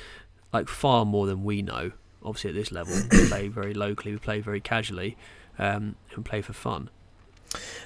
like 0.53 0.69
far 0.69 1.05
more 1.05 1.27
than 1.27 1.45
we 1.45 1.63
know. 1.63 1.93
Obviously, 2.23 2.51
at 2.51 2.57
this 2.57 2.73
level, 2.73 2.95
we 3.13 3.29
play 3.29 3.49
very 3.49 3.75
locally, 3.75 4.13
we 4.13 4.19
play 4.19 4.41
very 4.41 4.61
casually, 4.61 5.17
um, 5.59 5.97
and 6.15 6.25
play 6.25 6.41
for 6.41 6.53
fun. 6.53 6.91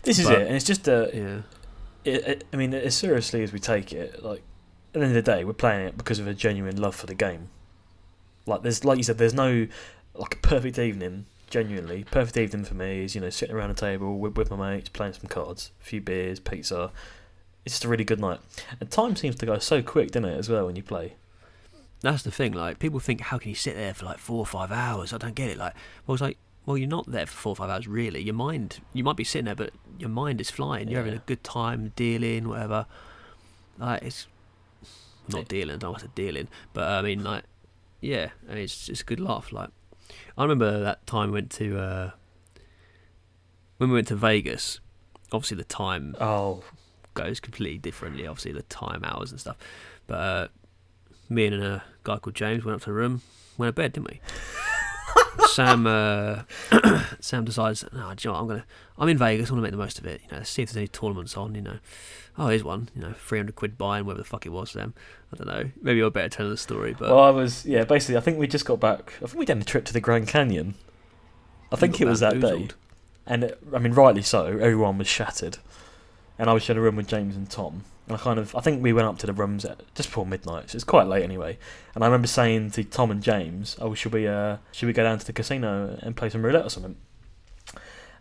This 0.03 0.19
is 0.19 0.27
but- 0.27 0.41
it, 0.41 0.47
and 0.47 0.57
it's 0.57 0.65
just 0.65 0.89
a. 0.89 1.11
Yeah, 1.13 1.41
It, 2.05 2.27
it, 2.27 2.45
I 2.53 2.57
mean, 2.57 2.73
as 2.75 2.95
seriously 2.95 3.43
as 3.43 3.53
we 3.53 3.59
take 3.59 3.93
it, 3.93 4.23
like 4.23 4.43
at 4.95 5.01
the 5.01 5.07
end 5.07 5.17
of 5.17 5.25
the 5.25 5.31
day, 5.31 5.45
we're 5.45 5.53
playing 5.53 5.87
it 5.87 5.97
because 5.97 6.19
of 6.19 6.27
a 6.27 6.35
genuine 6.35 6.81
love 6.81 6.95
for 6.95 7.07
the 7.07 7.15
game. 7.15 7.49
Like 8.47 8.63
there's, 8.63 8.85
like 8.85 8.97
you 8.97 9.03
said, 9.05 9.19
there's 9.19 9.35
no 9.35 9.67
like 10.15 10.35
a 10.35 10.39
perfect 10.39 10.79
evening. 10.79 11.27
Genuinely, 11.51 12.05
perfect 12.05 12.37
evening 12.37 12.65
for 12.65 12.75
me 12.75 13.05
is 13.05 13.15
you 13.15 13.21
know 13.23 13.31
sitting 13.31 13.55
around 13.57 13.71
a 13.71 13.75
table 13.75 14.19
with, 14.19 14.37
with 14.37 14.51
my 14.51 14.57
mates, 14.75 14.89
playing 14.91 15.15
some 15.15 15.29
cards, 15.29 15.71
a 15.81 15.85
few 15.85 16.01
beers, 16.01 16.41
pizza. 16.41 16.91
It's 17.65 17.75
just 17.75 17.85
a 17.85 17.89
really 17.89 18.05
good 18.05 18.21
night. 18.21 18.41
And 18.81 18.91
time 18.91 19.17
seems 19.17 19.37
to 19.37 19.47
go 19.47 19.59
so 19.59 19.83
quick, 19.83 20.11
doesn't 20.11 20.29
it, 20.29 20.39
as 20.39 20.49
well 20.49 20.67
when 20.67 20.77
you 20.77 20.83
play. 20.83 21.15
that's 22.03 22.23
the 22.23 22.31
thing. 22.31 22.53
Like 22.53 22.79
people 22.79 23.01
think, 23.01 23.21
how 23.21 23.39
can 23.39 23.49
you 23.51 23.55
sit 23.55 23.77
there 23.77 23.93
for 23.95 24.05
like 24.07 24.19
four 24.19 24.39
or 24.39 24.47
five 24.47 24.71
hours? 24.73 25.13
I 25.13 25.19
don't 25.19 25.35
get 25.35 25.51
it. 25.51 25.57
Like, 25.59 25.75
well, 26.07 26.15
it's 26.15 26.23
like, 26.23 26.39
well, 26.69 26.77
you're 26.77 26.87
not 26.87 27.11
there 27.11 27.25
for 27.25 27.33
four 27.33 27.53
or 27.53 27.57
five 27.57 27.71
hours 27.71 27.89
really. 27.89 28.21
Your 28.23 28.35
mind, 28.35 28.81
you 28.93 29.03
might 29.03 29.17
be 29.17 29.25
sitting 29.25 29.47
there, 29.47 29.55
but 29.55 29.71
your 29.99 30.11
mind 30.11 30.39
is 30.39 30.51
flying. 30.51 30.89
You're 30.89 31.01
having 31.01 31.15
a 31.19 31.23
good 31.25 31.43
time 31.43 31.93
dealing, 31.97 32.47
whatever. 32.47 32.85
Like 33.79 34.03
it's 34.03 34.27
not 35.29 35.39
Yeah. 35.39 35.45
dealing. 35.49 35.75
I 35.77 35.79
don't 35.79 35.93
want 35.93 36.03
to 36.03 36.09
dealing, 36.09 36.49
but 36.75 36.85
I 36.87 37.01
mean 37.01 37.25
like, 37.25 37.45
yeah, 38.03 38.31
and 38.47 38.59
it's 38.59 38.91
it's 38.91 39.01
a 39.01 39.05
good 39.05 39.19
laugh. 39.19 39.51
Like, 39.51 39.71
I 40.37 40.43
remember 40.43 40.79
that 40.81 41.07
time 41.07 41.31
we 41.31 41.35
went 41.41 41.51
to 41.53 41.79
uh, 41.79 42.11
when 43.79 43.89
we 43.89 43.95
went 43.95 44.09
to 44.09 44.17
Vegas. 44.17 44.81
Obviously, 45.33 45.57
the 45.57 45.65
time 45.65 46.17
Oh, 46.21 46.65
goes 47.15 47.41
completely 47.41 47.79
differently. 47.79 48.27
Obviously, 48.27 48.53
the 48.53 48.63
time 48.63 49.05
hours 49.05 49.31
and 49.31 49.41
stuff. 49.41 49.57
But 50.07 50.15
uh, 50.21 50.49
me 51.31 51.47
and 51.47 51.63
a 51.63 51.83
guy 52.05 52.19
called 52.19 52.35
James 52.35 52.65
went 52.65 52.77
up 52.77 52.81
to 52.83 52.87
the 52.91 52.93
room, 52.95 53.23
went 53.57 53.75
to 53.75 53.83
bed, 53.83 53.93
didn't 53.95 54.09
we? 54.11 54.21
Sam 55.59 55.89
uh, 55.89 56.43
Sam 57.21 57.45
decides, 57.45 57.85
no, 57.93 58.15
do 58.15 58.29
you 58.29 58.33
know 58.33 58.35
what, 58.35 58.41
I'm 58.41 58.47
gonna, 58.47 58.65
I'm 58.97 59.09
in 59.09 59.19
Vegas. 59.19 59.51
I 59.51 59.55
want 59.55 59.59
to 59.59 59.63
make 59.63 59.73
the 59.73 59.77
most 59.77 59.99
of 59.99 60.07
it. 60.07 60.21
You 60.31 60.37
know, 60.37 60.45
see 60.45 60.63
if 60.63 60.69
there's 60.69 60.77
any 60.77 60.87
tournaments 60.87 61.37
on. 61.37 61.57
You 61.57 61.63
know, 61.63 61.79
oh, 62.39 62.47
here's 62.47 62.63
one. 62.63 62.91
You 62.95 63.03
know, 63.03 63.13
300 63.13 63.57
quid 63.57 63.77
buy 63.77 63.99
and 63.99 64.07
whatever 64.07 64.23
the 64.23 64.29
fuck 64.29 64.47
it 64.47 64.51
was. 64.51 64.71
Sam, 64.71 64.95
I 65.33 65.37
don't 65.37 65.49
know. 65.49 65.69
Maybe 65.83 65.99
you're 65.99 66.13
better 66.13 66.29
telling 66.29 66.53
the 66.53 66.57
story, 66.57 66.95
but 66.97 67.11
well, 67.11 67.19
I 67.19 67.31
was 67.31 67.67
yeah. 67.67 67.83
Basically, 67.83 68.17
I 68.17 68.21
think 68.21 68.39
we 68.39 68.47
just 68.47 68.67
got 68.67 68.79
back. 68.79 69.15
I 69.17 69.27
think 69.27 69.41
we 69.41 69.47
did 69.47 69.59
a 69.59 69.65
trip 69.65 69.85
to 69.87 69.93
the 69.93 70.01
Grand 70.01 70.29
Canyon. 70.29 70.75
I 71.73 71.77
think 71.77 72.01
it 72.01 72.05
was 72.05 72.21
that 72.21 72.39
day. 72.39 72.69
And 73.27 73.43
it, 73.43 73.59
I 73.75 73.81
mean, 73.81 73.95
rightly 73.95 74.23
so. 74.23 74.47
Everyone 74.47 74.97
was 74.97 75.09
shattered, 75.09 75.59
and 76.39 76.49
I 76.49 76.53
was 76.53 76.63
sharing 76.63 76.79
a 76.79 76.83
room 76.83 76.95
with 76.95 77.09
James 77.09 77.35
and 77.35 77.51
Tom. 77.51 77.83
And 78.09 78.17
I 78.17 78.21
kind 78.21 78.39
of, 78.39 78.57
I 78.57 78.61
think 78.61 78.83
we 78.83 78.93
went 78.93 79.07
up 79.07 79.19
to 79.19 79.27
the 79.27 79.33
rooms 79.33 79.65
at 79.65 79.83
just 79.95 80.09
before 80.09 80.25
midnight, 80.25 80.71
so 80.71 80.77
it's 80.77 80.85
quite 80.85 81.07
late 81.07 81.23
anyway. 81.23 81.59
And 81.95 82.03
I 82.03 82.07
remember 82.07 82.27
saying 82.27 82.71
to 82.73 82.85
Tom 82.85 83.11
and 83.11 83.23
James, 83.23 83.77
"Oh, 83.81 83.95
should 83.95 84.13
we, 84.13 84.27
uh, 84.27 84.57
should 84.73 84.87
we 84.87 84.93
go 84.93 85.03
down 85.03 85.19
to 85.19 85.27
the 85.27 85.33
casino 85.33 85.99
and 86.01 86.17
play 86.17 86.31
some 86.31 86.45
roulette 86.45 86.65
or 86.65 86.71
something?" 86.71 86.97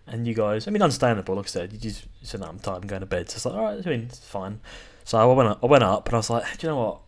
And 0.05 0.27
you 0.27 0.33
guys, 0.33 0.67
I 0.67 0.71
mean, 0.71 0.81
understandable. 0.81 1.35
Like 1.35 1.45
I 1.45 1.49
said, 1.49 1.73
you 1.73 1.79
just 1.79 2.03
you 2.19 2.27
said, 2.27 2.41
"No, 2.41 2.47
I'm 2.47 2.59
tired. 2.59 2.83
I'm 2.83 2.87
going 2.87 3.01
to 3.01 3.05
bed." 3.05 3.29
So 3.29 3.35
it's 3.37 3.45
like, 3.45 3.55
all 3.55 3.63
right, 3.63 3.85
I 3.85 3.89
mean, 3.89 4.01
it's 4.01 4.19
fine. 4.19 4.59
So 5.05 5.17
I 5.17 5.25
went, 5.33 5.49
up, 5.49 5.63
I 5.63 5.67
went 5.67 5.83
up, 5.83 6.05
and 6.07 6.15
I 6.15 6.17
was 6.17 6.29
like, 6.29 6.43
"Do 6.57 6.67
you 6.67 6.73
know 6.73 6.79
what? 6.79 6.99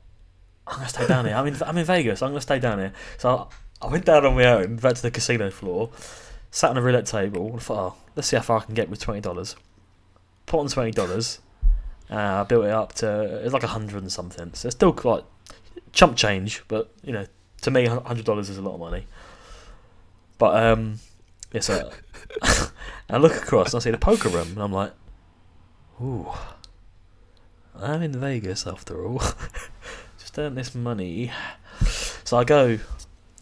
I'm 0.68 0.78
gonna 0.78 0.90
stay 0.90 1.08
down 1.08 1.26
here. 1.26 1.36
I'm 1.36 1.48
in, 1.48 1.62
I'm 1.64 1.78
in 1.78 1.86
Vegas. 1.86 2.22
I'm 2.22 2.30
gonna 2.30 2.42
stay 2.42 2.60
down 2.60 2.80
here." 2.80 2.94
So 3.18 3.50
I, 3.82 3.88
I 3.88 3.90
went 3.90 4.06
down 4.06 4.26
on 4.26 4.36
my 4.36 4.46
own, 4.46 4.78
back 4.78 4.96
to 4.96 5.02
the 5.02 5.12
casino 5.12 5.50
floor 5.50 5.90
sat 6.52 6.72
on 6.72 6.78
a 6.78 6.82
roulette 6.82 7.06
table 7.06 7.52
and 7.52 7.62
thought, 7.62 7.94
oh, 7.94 7.96
let's 8.16 8.28
see 8.28 8.36
how 8.36 8.42
far 8.42 8.58
I 8.58 8.66
can 8.66 8.74
get 8.74 8.90
with 8.90 9.00
twenty 9.00 9.22
dollars. 9.22 9.56
Put 10.46 10.60
on 10.60 10.68
twenty 10.68 10.92
dollars. 10.92 11.40
Uh, 12.12 12.42
I 12.42 12.44
built 12.44 12.66
it 12.66 12.72
up 12.72 12.94
to 12.94 13.44
it's 13.44 13.54
like 13.54 13.64
a 13.64 13.68
hundred 13.68 14.02
and 14.02 14.12
something. 14.12 14.54
So 14.54 14.68
it's 14.68 14.76
still 14.76 14.94
quite 14.94 15.24
chump 15.92 16.18
change, 16.18 16.64
but 16.68 16.92
you 17.04 17.14
know, 17.14 17.26
to 17.62 17.72
me, 17.72 17.86
hundred 17.86 18.26
dollars 18.26 18.50
is 18.50 18.58
a 18.58 18.62
lot 18.62 18.74
of 18.74 18.80
money. 18.80 19.06
But 20.38 20.64
um, 20.64 21.00
yeah, 21.52 21.62
so 21.62 21.92
I 23.10 23.18
look 23.18 23.36
across 23.36 23.74
and 23.74 23.82
I 23.82 23.84
see 23.84 23.92
the 23.92 23.98
poker 23.98 24.30
room, 24.30 24.50
and 24.50 24.60
I'm 24.60 24.72
like, 24.72 24.94
ooh, 26.02 26.28
I'm 27.76 28.02
in 28.02 28.14
Vegas 28.14 28.66
after 28.66 29.06
all. 29.06 29.20
Just 30.20 30.38
earn 30.40 30.56
this 30.56 30.74
money. 30.74 31.32
So 31.84 32.38
I 32.38 32.44
go. 32.44 32.80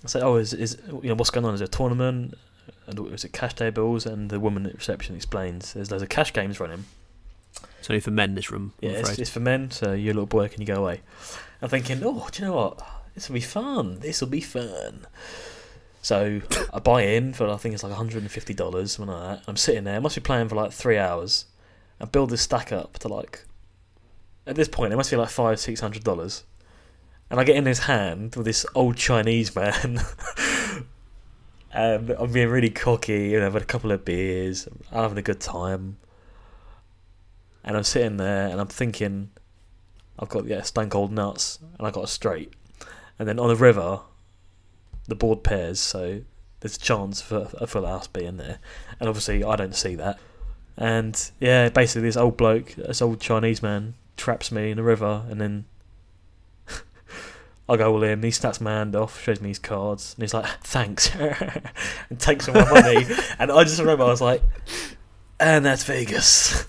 I 0.04 0.08
say, 0.08 0.22
oh, 0.22 0.36
is 0.36 0.54
is 0.54 0.78
you 0.88 1.10
know 1.10 1.16
what's 1.16 1.30
going 1.30 1.46
on? 1.46 1.54
Is 1.54 1.60
there 1.60 1.66
a 1.68 1.70
tournament? 1.70 2.38
And 2.86 3.00
it 3.00 3.02
was 3.02 3.24
it 3.24 3.34
cash 3.34 3.54
tables? 3.56 4.06
And 4.06 4.30
the 4.30 4.40
woman 4.40 4.66
at 4.66 4.76
reception 4.76 5.16
explains 5.16 5.74
there's 5.74 5.92
loads 5.92 6.04
of 6.04 6.10
cash 6.10 6.34
games 6.34 6.60
running. 6.60 6.86
It's 7.88 7.92
only 7.92 8.02
for 8.02 8.12
men. 8.12 8.36
This 8.36 8.52
room. 8.52 8.74
I'm 8.84 8.90
Yeah, 8.90 8.96
it's, 8.98 9.18
it's 9.18 9.30
for 9.30 9.40
men. 9.40 9.72
So 9.72 9.94
you're 9.94 10.12
a 10.12 10.14
little 10.14 10.26
boy, 10.26 10.50
can 10.50 10.60
you 10.60 10.68
go 10.68 10.84
away? 10.84 11.04
I'm 11.62 11.70
thinking, 11.70 12.02
oh, 12.04 12.28
do 12.30 12.42
you 12.42 12.50
know 12.50 12.56
what? 12.56 12.86
This 13.16 13.30
will 13.30 13.36
be 13.36 13.40
fun. 13.40 14.00
This 14.02 14.20
will 14.20 14.28
be 14.28 14.42
fun. 14.42 15.08
So 16.02 16.42
I 16.74 16.80
buy 16.80 17.04
in 17.04 17.32
for 17.32 17.48
I 17.48 17.56
think 17.56 17.76
it's 17.76 17.84
like 17.84 17.92
150 17.92 18.54
dollars, 18.56 18.92
something 18.92 19.16
like 19.16 19.38
that. 19.38 19.50
I'm 19.50 19.56
sitting 19.56 19.86
there. 19.86 19.96
I 19.96 20.00
must 20.00 20.16
be 20.16 20.22
playing 20.22 20.50
for 20.50 20.56
like 20.56 20.74
three 20.74 20.98
hours. 20.98 21.46
I 22.02 22.04
build 22.04 22.30
this 22.30 22.42
stack 22.42 22.74
up 22.74 23.00
to 23.00 23.08
like. 23.08 23.46
At 24.46 24.58
this 24.58 24.68
point, 24.68 24.92
it 24.92 24.98
must 24.98 25.10
be 25.10 25.16
like 25.16 25.30
five, 25.30 25.58
six 25.58 25.80
hundred 25.80 26.04
dollars. 26.04 26.44
And 27.30 27.40
I 27.40 27.46
get 27.46 27.56
in 27.56 27.66
his 27.66 27.80
hand 27.80 28.36
with 28.36 28.46
this 28.46 28.66
old 28.76 28.98
Chinese 28.98 29.56
man. 29.56 30.02
and 31.72 32.10
I'm 32.10 32.34
being 32.34 32.50
really 32.50 32.70
cocky, 32.70 33.30
you 33.30 33.40
know, 33.40 33.46
I've 33.46 33.54
had 33.54 33.62
a 33.62 33.66
couple 33.66 33.94
of 33.94 34.04
beers, 34.04 34.68
I'm 34.92 35.04
having 35.04 35.18
a 35.18 35.22
good 35.22 35.40
time. 35.40 36.00
And 37.68 37.76
I'm 37.76 37.84
sitting 37.84 38.16
there 38.16 38.48
and 38.48 38.62
I'm 38.62 38.68
thinking, 38.68 39.30
I've 40.18 40.30
got, 40.30 40.46
yeah, 40.46 40.62
stone 40.62 40.90
cold 40.90 41.12
nuts, 41.12 41.60
and 41.78 41.86
I 41.86 41.92
got 41.92 42.06
a 42.06 42.08
straight. 42.08 42.54
And 43.20 43.28
then 43.28 43.40
on 43.40 43.50
the 43.50 43.58
river, 43.58 44.00
the 45.10 45.16
board 45.16 45.44
pairs, 45.44 45.82
so 45.82 46.22
there's 46.62 46.78
a 46.78 46.80
chance 46.80 47.22
for 47.22 47.50
a 47.56 47.68
full 47.68 47.86
house 47.86 48.08
being 48.08 48.38
there. 48.38 48.60
And 49.02 49.10
obviously, 49.10 49.44
I 49.44 49.58
don't 49.58 49.76
see 49.76 49.96
that. 49.96 50.18
And 50.78 51.30
yeah, 51.42 51.68
basically, 51.68 52.04
this 52.04 52.16
old 52.16 52.38
bloke, 52.38 52.76
this 52.76 53.02
old 53.02 53.20
Chinese 53.20 53.62
man, 53.62 53.96
traps 54.16 54.50
me 54.50 54.72
in 54.72 54.78
the 54.78 54.84
river, 54.84 55.26
and 55.30 55.42
then 55.42 55.66
I 57.68 57.76
go 57.76 57.94
all 57.94 58.04
in. 58.04 58.24
He 58.24 58.32
snaps 58.32 58.62
my 58.62 58.72
hand 58.72 58.96
off, 58.96 59.22
shows 59.22 59.42
me 59.42 59.50
his 59.50 59.60
cards, 59.60 60.14
and 60.16 60.24
he's 60.24 60.34
like, 60.34 60.46
"Thanks," 60.64 61.14
and 62.10 62.18
takes 62.18 62.48
all 62.48 62.56
my 62.56 62.72
money. 62.72 63.06
and 63.40 63.52
I 63.52 63.64
just 63.66 63.80
remember 63.80 64.06
I 64.06 64.08
was 64.08 64.22
like, 64.22 64.42
"And 65.38 65.66
that's 65.66 65.84
Vegas." 65.84 66.66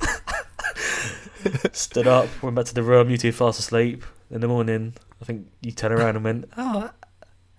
Stood 1.73 2.07
up, 2.07 2.29
went 2.43 2.57
back 2.57 2.65
to 2.67 2.75
the 2.75 2.83
room. 2.83 3.11
You 3.11 3.19
two 3.19 3.33
fast 3.33 3.59
asleep. 3.59 4.05
In 4.31 4.41
the 4.41 4.49
morning, 4.49 4.95
I 5.23 5.25
think 5.25 5.49
you 5.63 5.73
turn 5.73 5.93
around 5.93 6.17
and 6.17 6.25
went, 6.25 6.51
"Oh, 6.57 6.91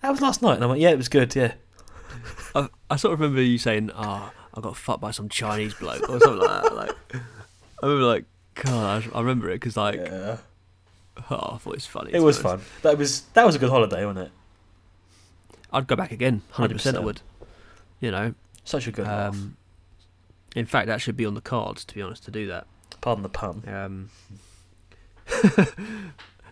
that 0.02 0.10
was 0.10 0.20
last 0.20 0.42
night." 0.42 0.54
And 0.54 0.64
I 0.64 0.66
went, 0.66 0.80
"Yeah, 0.80 0.90
it 0.90 0.96
was 0.96 1.08
good. 1.08 1.34
Yeah." 1.34 1.54
I, 2.54 2.68
I 2.88 2.96
sort 2.96 3.14
of 3.14 3.20
remember 3.20 3.42
you 3.42 3.58
saying, 3.58 3.90
"Ah, 3.94 4.32
I 4.54 4.60
got 4.60 4.76
fucked 4.76 5.00
by 5.00 5.10
some 5.10 5.28
Chinese 5.28 5.74
bloke" 5.74 6.08
or 6.08 6.20
something 6.20 6.38
like 6.38 6.62
that. 6.62 6.74
Like, 6.74 6.96
I 7.82 7.86
remember, 7.86 8.06
like, 8.06 8.24
God, 8.54 9.10
I 9.14 9.20
remember 9.20 9.48
it 9.50 9.54
because, 9.54 9.76
like, 9.76 9.96
yeah. 9.96 10.36
oh, 11.30 11.50
I 11.54 11.58
thought 11.58 11.70
it 11.70 11.76
was 11.76 11.86
funny. 11.86 12.12
It 12.12 12.20
was 12.20 12.38
fun. 12.38 12.60
That 12.82 12.98
was 12.98 13.22
that 13.32 13.44
was 13.44 13.56
a 13.56 13.58
good 13.58 13.70
holiday, 13.70 14.04
wasn't 14.04 14.26
it? 14.26 14.32
I'd 15.72 15.86
go 15.86 15.96
back 15.96 16.12
again, 16.12 16.42
hundred 16.50 16.74
percent. 16.74 16.96
I 16.96 17.00
100%. 17.00 17.04
would. 17.04 17.20
You 18.00 18.10
know, 18.10 18.34
Such 18.64 18.86
a 18.86 18.92
good 18.92 19.06
um, 19.06 19.56
in 20.56 20.66
fact, 20.66 20.86
that 20.86 21.00
should 21.00 21.16
be 21.16 21.26
on 21.26 21.34
the 21.34 21.40
cards. 21.40 21.84
To 21.84 21.94
be 21.94 22.02
honest, 22.02 22.24
to 22.24 22.30
do 22.30 22.46
that. 22.46 22.66
Pardon 23.00 23.22
the 23.22 23.28
pun. 23.28 23.62
Um, 23.66 24.10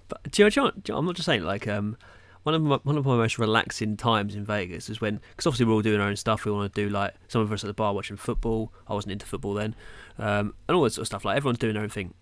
but 0.08 0.22
do 0.30 0.42
you, 0.42 0.44
know, 0.44 0.50
do 0.50 0.60
you 0.60 0.64
know- 0.66 0.70
do 0.70 0.82
you 0.86 0.92
know- 0.92 0.98
I'm 0.98 1.06
not 1.06 1.16
just 1.16 1.26
saying 1.26 1.42
like 1.42 1.66
um, 1.68 1.96
one 2.44 2.54
of 2.54 2.62
my, 2.62 2.78
one 2.82 2.96
of 2.96 3.04
my 3.04 3.16
most 3.16 3.38
relaxing 3.38 3.96
times 3.96 4.34
in 4.34 4.44
Vegas 4.44 4.88
is 4.88 5.00
when 5.00 5.20
because 5.30 5.46
obviously 5.46 5.66
we're 5.66 5.74
all 5.74 5.82
doing 5.82 6.00
our 6.00 6.08
own 6.08 6.16
stuff. 6.16 6.44
We 6.44 6.52
want 6.52 6.72
to 6.74 6.82
do 6.84 6.88
like 6.88 7.14
some 7.28 7.42
of 7.42 7.52
us 7.52 7.62
at 7.64 7.66
the 7.66 7.74
bar 7.74 7.92
watching 7.92 8.16
football. 8.16 8.72
I 8.86 8.94
wasn't 8.94 9.12
into 9.12 9.26
football 9.26 9.54
then, 9.54 9.74
um, 10.18 10.54
and 10.68 10.76
all 10.76 10.82
that 10.84 10.90
sort 10.90 11.02
of 11.02 11.06
stuff. 11.08 11.24
Like 11.24 11.36
everyone's 11.36 11.58
doing 11.58 11.74
their 11.74 11.82
own 11.82 11.88
thing. 11.90 12.14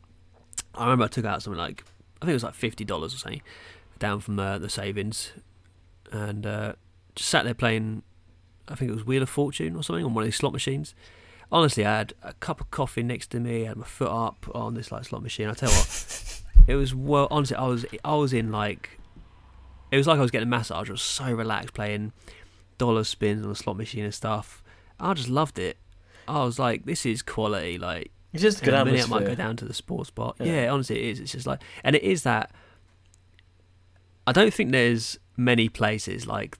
I 0.74 0.84
remember 0.84 1.04
I 1.04 1.08
took 1.08 1.24
out 1.24 1.42
something 1.42 1.58
like 1.58 1.84
I 2.20 2.24
think 2.26 2.30
it 2.30 2.34
was 2.34 2.42
like 2.44 2.54
fifty 2.54 2.84
dollars 2.84 3.14
or 3.14 3.18
something 3.18 3.42
down 3.98 4.20
from 4.20 4.38
uh, 4.38 4.58
the 4.58 4.68
savings, 4.68 5.32
and 6.10 6.46
uh, 6.46 6.72
just 7.14 7.28
sat 7.28 7.44
there 7.44 7.54
playing. 7.54 8.02
I 8.68 8.74
think 8.74 8.90
it 8.90 8.94
was 8.94 9.04
Wheel 9.06 9.22
of 9.22 9.28
Fortune 9.30 9.76
or 9.76 9.84
something 9.84 10.04
on 10.04 10.12
one 10.12 10.24
of 10.24 10.26
these 10.26 10.36
slot 10.36 10.52
machines. 10.52 10.92
Honestly, 11.52 11.86
I 11.86 11.98
had 11.98 12.12
a 12.22 12.32
cup 12.34 12.60
of 12.60 12.70
coffee 12.70 13.02
next 13.02 13.28
to 13.30 13.40
me, 13.40 13.64
I 13.64 13.68
had 13.68 13.76
my 13.76 13.86
foot 13.86 14.10
up 14.10 14.46
on 14.54 14.74
this 14.74 14.90
like 14.90 15.04
slot 15.04 15.22
machine. 15.22 15.48
I 15.48 15.52
tell 15.54 15.70
you 15.70 15.76
what, 15.76 16.42
it 16.66 16.74
was 16.76 16.94
well. 16.94 17.28
Honestly, 17.30 17.56
I 17.56 17.66
was 17.66 17.86
I 18.04 18.14
was 18.16 18.32
in 18.32 18.50
like, 18.50 18.98
it 19.90 19.96
was 19.96 20.06
like 20.06 20.18
I 20.18 20.22
was 20.22 20.30
getting 20.30 20.48
a 20.48 20.50
massage. 20.50 20.88
I 20.88 20.92
was 20.92 21.02
so 21.02 21.32
relaxed 21.32 21.72
playing 21.74 22.12
dollar 22.78 23.04
spins 23.04 23.42
on 23.44 23.48
the 23.48 23.54
slot 23.56 23.76
machine 23.76 24.04
and 24.04 24.12
stuff. 24.14 24.62
I 24.98 25.14
just 25.14 25.28
loved 25.28 25.58
it. 25.58 25.76
I 26.28 26.42
was 26.44 26.58
like, 26.58 26.84
this 26.84 27.06
is 27.06 27.22
quality. 27.22 27.78
Like, 27.78 28.10
It's 28.32 28.42
just 28.42 28.58
in 28.60 28.64
good 28.64 28.74
a 28.74 28.84
minute 28.84 29.04
I 29.04 29.08
might 29.08 29.24
go 29.26 29.34
down 29.36 29.56
to 29.58 29.64
the 29.64 29.74
sports 29.74 30.10
bar. 30.10 30.34
Yeah. 30.40 30.62
Yeah. 30.62 30.72
honestly, 30.72 30.98
it 30.98 31.10
is. 31.12 31.20
It's 31.20 31.32
just 31.32 31.46
like, 31.46 31.62
and 31.84 31.94
it 31.94 32.02
is 32.02 32.24
that. 32.24 32.50
I 34.26 34.32
don't 34.32 34.52
think 34.52 34.72
there's 34.72 35.18
many 35.36 35.68
places 35.68 36.26
like 36.26 36.58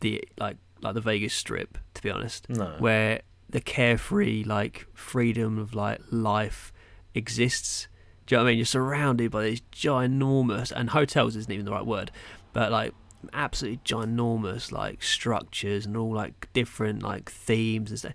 the 0.00 0.22
like 0.38 0.56
like 0.82 0.94
the 0.94 1.00
Vegas 1.00 1.34
Strip, 1.34 1.76
to 1.94 2.02
be 2.02 2.10
honest, 2.10 2.48
No. 2.48 2.76
where 2.78 3.22
the 3.52 3.60
carefree 3.60 4.44
like 4.44 4.86
freedom 4.94 5.58
of 5.58 5.74
like 5.74 6.00
life 6.10 6.72
exists. 7.14 7.88
Do 8.26 8.34
you 8.34 8.38
know 8.38 8.44
what 8.44 8.48
I 8.48 8.50
mean? 8.52 8.58
You're 8.58 8.66
surrounded 8.66 9.30
by 9.30 9.42
these 9.44 9.62
ginormous 9.72 10.72
and 10.72 10.90
hotels 10.90 11.36
isn't 11.36 11.50
even 11.52 11.64
the 11.64 11.72
right 11.72 11.86
word, 11.86 12.10
but 12.52 12.70
like 12.70 12.94
absolutely 13.32 13.80
ginormous 13.84 14.72
like 14.72 15.02
structures 15.02 15.84
and 15.86 15.96
all 15.96 16.12
like 16.14 16.48
different 16.52 17.02
like 17.02 17.30
themes 17.30 17.90
and 17.90 17.98
stuff. 17.98 18.12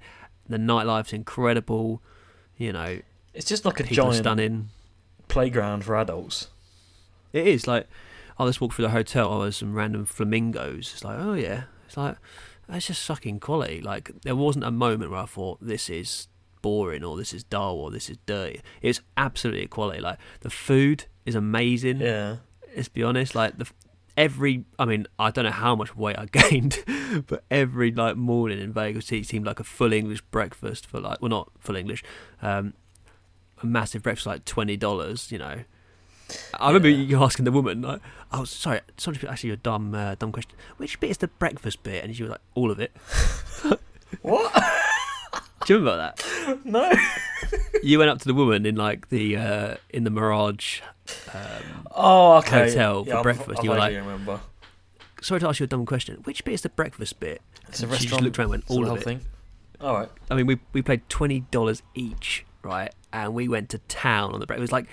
The 0.48 0.58
nightlife's 0.58 1.14
incredible. 1.14 2.02
You 2.58 2.72
know, 2.72 3.00
It's 3.34 3.46
just 3.48 3.66
like 3.66 3.80
a 3.80 3.84
giant 3.84 4.16
stunning. 4.16 4.70
playground 5.28 5.84
for 5.84 5.98
adults. 5.98 6.48
It 7.34 7.48
is 7.48 7.68
like, 7.68 7.88
oh, 8.40 8.46
let's 8.46 8.62
walk 8.62 8.74
through 8.74 8.86
the 8.86 8.92
hotel. 8.92 9.28
Oh, 9.34 9.42
there's 9.42 9.58
some 9.58 9.74
random 9.74 10.06
flamingos. 10.06 10.92
It's 10.94 11.04
like, 11.04 11.20
oh 11.20 11.34
yeah, 11.34 11.64
it's 11.86 11.98
like 11.98 12.16
that's 12.68 12.88
just 12.88 13.04
sucking 13.04 13.40
quality. 13.40 13.82
Like 13.82 14.12
there 14.22 14.36
wasn't 14.36 14.66
a 14.66 14.72
moment 14.72 15.12
where 15.12 15.20
I 15.20 15.26
thought 15.26 15.60
this 15.62 15.90
is 15.90 16.28
boring 16.62 17.04
or 17.04 17.16
this 17.16 17.34
is 17.34 17.44
dull 17.44 17.76
or 17.76 17.92
this 17.92 18.10
is 18.10 18.18
dirty. 18.26 18.62
It's 18.82 19.02
absolutely 19.18 19.68
quality. 19.68 20.02
Like 20.02 20.18
the 20.42 20.50
food 20.50 21.06
is 21.26 21.36
amazing. 21.36 22.02
Yeah. 22.02 22.38
Let's 22.76 22.90
be 22.90 23.04
honest. 23.04 23.36
Like 23.36 23.58
the 23.58 23.70
every, 24.18 24.66
I 24.80 24.86
mean, 24.86 25.08
I 25.20 25.32
don't 25.32 25.46
know 25.46 25.52
how 25.52 25.76
much 25.76 25.96
weight 25.96 26.18
I 26.18 26.26
gained, 26.32 26.84
but 27.28 27.44
every 27.52 27.92
like 27.92 28.16
morning 28.18 28.60
in 28.60 28.74
Vegas 28.74 29.12
it 29.12 29.26
seemed 29.26 29.46
like 29.46 29.60
a 29.60 29.64
full 29.64 29.94
English 29.94 30.22
breakfast 30.32 30.86
for 30.86 31.00
like, 31.00 31.22
well, 31.22 31.30
not 31.30 31.52
full 31.60 31.76
English, 31.76 32.04
um, 32.42 32.74
a 33.62 33.66
massive 33.66 34.04
breakfast 34.04 34.28
like 34.28 34.46
twenty 34.46 34.78
dollars. 34.78 35.32
You 35.32 35.40
know. 35.40 35.64
I 36.60 36.68
remember 36.68 36.90
Yeah. 36.90 36.98
you 36.98 37.24
asking 37.24 37.46
the 37.46 37.52
woman, 37.52 37.82
like, 37.82 38.02
"Oh, 38.32 38.44
sorry, 38.46 38.82
sorry 38.98 39.18
to 39.18 39.30
ask 39.32 39.44
you 39.44 39.54
a 39.54 39.58
dumb, 39.58 39.94
uh, 39.94 40.16
dumb 40.16 40.32
question. 40.32 40.56
Which 40.78 41.00
bit 41.00 41.12
is 41.12 41.18
the 41.18 41.28
breakfast 41.28 41.84
bit?" 41.84 42.04
And 42.04 42.16
she 42.16 42.24
was 42.24 42.32
like, 42.32 42.42
"All 42.56 42.72
of 42.72 42.80
it." 42.80 42.92
What? 44.22 44.54
Do 45.66 45.74
you 45.74 45.80
remember 45.80 45.98
that? 45.98 46.62
no. 46.66 46.92
You 47.84 48.00
went 48.00 48.10
up 48.10 48.18
to 48.20 48.26
the 48.26 48.34
woman 48.34 48.66
in 48.66 48.76
like 48.76 49.10
the 49.10 49.38
uh, 49.38 49.76
in 49.92 50.06
the 50.06 50.10
Mirage. 50.10 50.82
Um, 51.34 51.86
Oh, 51.92 52.38
okay. 52.38 52.70
Hotel 52.70 53.04
for 53.06 53.14
I'm- 53.14 53.24
breakfast, 53.24 53.60
I 53.60 53.64
you 53.64 53.70
were 53.70 53.76
vaguely 53.76 53.98
remember. 53.98 54.40
sorry 55.22 55.40
to 55.42 55.48
ask 55.50 55.60
you 55.60 55.66
a 55.66 55.68
dumb 55.68 55.86
question. 55.86 56.22
Which 56.24 56.44
bit 56.46 56.56
is 56.56 56.62
the 56.62 56.70
breakfast 56.70 57.20
bit? 57.20 57.42
It's 57.68 57.82
a 57.82 57.84
And 57.86 57.92
she 57.92 58.08
restaurant. 58.08 58.10
just 58.10 58.22
looked 58.24 58.40
around 58.40 58.46
and 58.46 58.52
went, 58.52 58.64
"All 58.70 58.84
whole 58.86 58.94
of 58.96 59.02
it." 59.02 59.04
thing. 59.04 59.22
All 59.82 59.94
right. 59.94 60.10
I 60.32 60.36
mean, 60.36 60.48
we 60.48 60.60
we 60.74 60.82
played 60.82 61.08
twenty 61.10 61.42
dollars 61.52 61.84
each, 61.94 62.46
right? 62.64 62.92
And 63.14 63.34
we 63.36 63.48
went 63.48 63.70
to 63.70 63.78
town 63.80 64.34
on 64.34 64.40
the 64.40 64.48
breakfast. 64.48 64.62
It 64.62 64.70
was 64.70 64.72
like, 64.72 64.88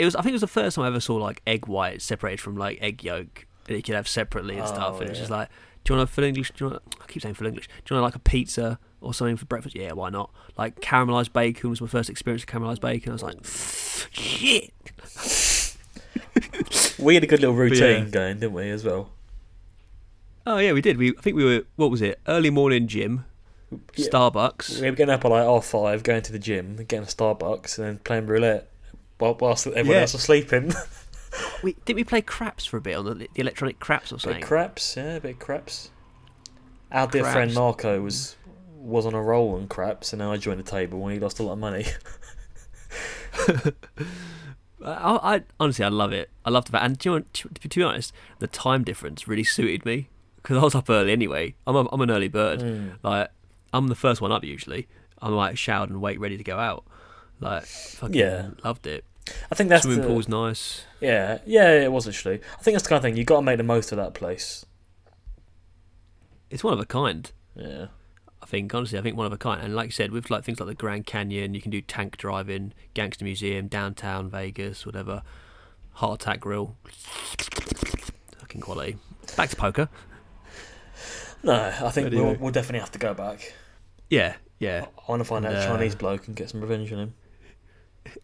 it 0.00 0.04
was. 0.06 0.16
I 0.16 0.22
think 0.22 0.30
it 0.30 0.32
was 0.32 0.40
the 0.40 0.46
first 0.46 0.76
time 0.76 0.84
I 0.84 0.88
ever 0.88 1.00
saw 1.00 1.16
like 1.16 1.42
egg 1.46 1.66
white 1.66 2.00
separated 2.00 2.40
from 2.40 2.56
like 2.56 2.78
egg 2.80 3.04
yolk 3.04 3.46
that 3.66 3.76
you 3.76 3.82
could 3.82 3.94
have 3.94 4.08
separately 4.08 4.56
and 4.56 4.66
stuff. 4.66 4.94
Oh, 4.94 4.98
And 5.00 5.06
it 5.06 5.10
was 5.10 5.18
just 5.18 5.30
like, 5.30 5.48
do 5.84 5.92
you 5.92 5.98
want 5.98 6.08
a 6.08 6.12
full 6.12 6.24
English? 6.24 6.52
Do 6.52 6.64
you 6.64 6.70
want? 6.70 6.82
I 7.02 7.06
keep 7.06 7.22
saying 7.22 7.34
full 7.34 7.46
English. 7.46 7.68
Do 7.84 7.94
you 7.94 8.00
want 8.00 8.14
like 8.14 8.16
a 8.16 8.20
pizza 8.20 8.78
or 9.02 9.12
something 9.12 9.36
for 9.36 9.44
breakfast? 9.44 9.76
Yeah, 9.76 9.92
why 9.92 10.08
not? 10.08 10.30
Like 10.56 10.80
caramelized 10.80 11.34
bacon 11.34 11.68
was 11.68 11.82
my 11.82 11.86
first 11.86 12.08
experience 12.08 12.42
with 12.46 12.50
caramelized 12.50 12.80
bacon. 12.80 13.10
I 13.10 13.12
was 13.12 13.22
like, 13.22 13.44
shit. 14.12 14.72
We 16.98 17.14
had 17.14 17.24
a 17.24 17.26
good 17.26 17.40
little 17.40 17.54
routine 17.54 18.04
yeah. 18.04 18.10
going, 18.10 18.40
didn't 18.40 18.52
we, 18.52 18.68
as 18.70 18.84
well? 18.84 19.10
Oh 20.46 20.58
yeah, 20.58 20.72
we 20.72 20.82
did. 20.82 20.96
We 20.96 21.10
I 21.16 21.20
think 21.20 21.36
we 21.36 21.44
were. 21.44 21.64
What 21.76 21.90
was 21.90 22.02
it? 22.02 22.20
Early 22.26 22.50
morning 22.50 22.88
gym, 22.88 23.24
Yeah. 23.70 24.06
Starbucks. 24.08 24.80
We 24.80 24.90
were 24.90 24.96
getting 24.96 25.14
up 25.14 25.24
at 25.24 25.30
like 25.30 25.44
half 25.44 25.64
five, 25.64 26.02
going 26.02 26.22
to 26.22 26.32
the 26.32 26.38
gym, 26.38 26.76
getting 26.76 27.04
a 27.04 27.06
Starbucks, 27.06 27.78
and 27.78 27.86
then 27.86 27.98
playing 27.98 28.26
roulette 28.26 28.68
whilst 29.20 29.66
everyone 29.66 29.88
Yeah. 29.88 30.00
else 30.02 30.12
was 30.14 30.22
sleeping. 30.22 30.72
We 31.62 31.76
did 31.84 31.94
we 31.94 32.02
play 32.02 32.22
craps 32.22 32.66
for 32.66 32.76
a 32.76 32.80
bit 32.80 32.96
on 32.96 33.04
the, 33.04 33.14
the 33.14 33.28
electronic 33.36 33.78
craps 33.78 34.10
or 34.12 34.18
something. 34.18 34.42
of 34.42 34.48
craps, 34.48 34.96
yeah, 34.96 35.14
a 35.14 35.20
bit 35.20 35.32
of 35.34 35.38
craps. 35.38 35.90
Our 36.90 37.06
dear 37.06 37.22
friend 37.22 37.54
Marco 37.54 38.00
was 38.00 38.34
was 38.74 39.06
on 39.06 39.14
a 39.14 39.22
roll 39.22 39.54
on 39.54 39.68
craps, 39.68 40.12
and 40.12 40.18
now 40.18 40.32
I 40.32 40.38
joined 40.38 40.58
the 40.58 40.64
table 40.68 41.00
and 41.04 41.12
he 41.14 41.20
lost 41.20 41.38
a 41.38 41.44
lot 41.44 41.52
of 41.52 41.58
money. 41.60 41.84
I, 44.84 45.36
I 45.36 45.42
honestly, 45.58 45.84
I 45.84 45.88
love 45.88 46.12
it. 46.12 46.30
I 46.44 46.50
loved 46.50 46.72
that, 46.72 46.82
and 46.82 46.98
do 46.98 47.10
you 47.12 47.18
know, 47.20 47.24
to, 47.34 47.48
to 47.48 47.78
be 47.78 47.82
honest, 47.84 48.12
the 48.38 48.46
time 48.46 48.82
difference 48.82 49.28
really 49.28 49.44
suited 49.44 49.84
me 49.84 50.08
because 50.36 50.56
I 50.56 50.62
was 50.62 50.74
up 50.74 50.88
early 50.88 51.12
anyway. 51.12 51.54
I'm 51.66 51.76
a, 51.76 51.86
I'm 51.92 52.00
an 52.00 52.10
early 52.10 52.28
bird. 52.28 52.60
Mm. 52.60 52.96
Like 53.02 53.28
I'm 53.72 53.88
the 53.88 53.94
first 53.94 54.20
one 54.20 54.32
up 54.32 54.42
usually. 54.42 54.88
I'm 55.22 55.32
like 55.34 55.58
showered 55.58 55.90
and 55.90 56.00
wait 56.00 56.18
ready 56.18 56.38
to 56.38 56.44
go 56.44 56.58
out. 56.58 56.84
Like 57.40 57.64
fucking 57.66 58.16
Yeah. 58.16 58.48
loved 58.64 58.86
it. 58.86 59.04
I 59.50 59.54
think 59.54 59.68
that's 59.68 59.84
Swimming 59.84 60.02
the, 60.02 60.08
pool's 60.08 60.28
nice. 60.28 60.84
Yeah, 61.00 61.38
yeah, 61.46 61.70
it 61.72 61.92
was 61.92 62.06
actually. 62.08 62.40
I 62.58 62.62
think 62.62 62.74
that's 62.74 62.84
the 62.84 62.88
kind 62.88 62.98
of 62.98 63.02
thing 63.02 63.16
you 63.16 63.24
got 63.24 63.36
to 63.36 63.42
make 63.42 63.56
the 63.56 63.62
most 63.62 63.92
of 63.92 63.98
that 63.98 64.14
place. 64.14 64.64
It's 66.50 66.64
one 66.64 66.72
of 66.72 66.80
a 66.80 66.86
kind. 66.86 67.30
Yeah, 67.54 67.86
I 68.42 68.46
think 68.46 68.74
honestly, 68.74 68.98
I 68.98 69.02
think 69.02 69.16
one 69.16 69.26
of 69.26 69.32
a 69.32 69.38
kind. 69.38 69.62
And 69.62 69.74
like 69.74 69.86
you 69.86 69.92
said, 69.92 70.10
with 70.10 70.30
like 70.30 70.44
things 70.44 70.60
like 70.60 70.68
the 70.68 70.74
Grand 70.74 71.06
Canyon, 71.06 71.54
you 71.54 71.60
can 71.60 71.70
do 71.70 71.80
tank 71.80 72.16
driving, 72.16 72.72
Gangster 72.94 73.24
Museum, 73.24 73.68
downtown 73.68 74.30
Vegas, 74.30 74.84
whatever. 74.84 75.22
Heart 75.94 76.22
Attack 76.22 76.40
Grill. 76.40 76.76
Fucking 78.38 78.60
quality. 78.60 78.96
Back 79.36 79.50
to 79.50 79.56
poker. 79.56 79.88
no, 81.42 81.52
I 81.54 81.90
think 81.90 82.12
we'll, 82.12 82.34
we'll 82.36 82.52
definitely 82.52 82.80
have 82.80 82.92
to 82.92 82.98
go 82.98 83.12
back. 83.14 83.52
Yeah, 84.08 84.36
yeah. 84.58 84.86
I 84.96 85.10
want 85.10 85.20
to 85.20 85.24
find 85.24 85.44
out 85.44 85.52
And, 85.52 85.62
a 85.62 85.64
uh, 85.64 85.76
Chinese 85.76 85.94
bloke 85.94 86.26
and 86.26 86.34
get 86.34 86.50
some 86.50 86.60
revenge 86.60 86.92
on 86.92 86.98
him. 86.98 87.14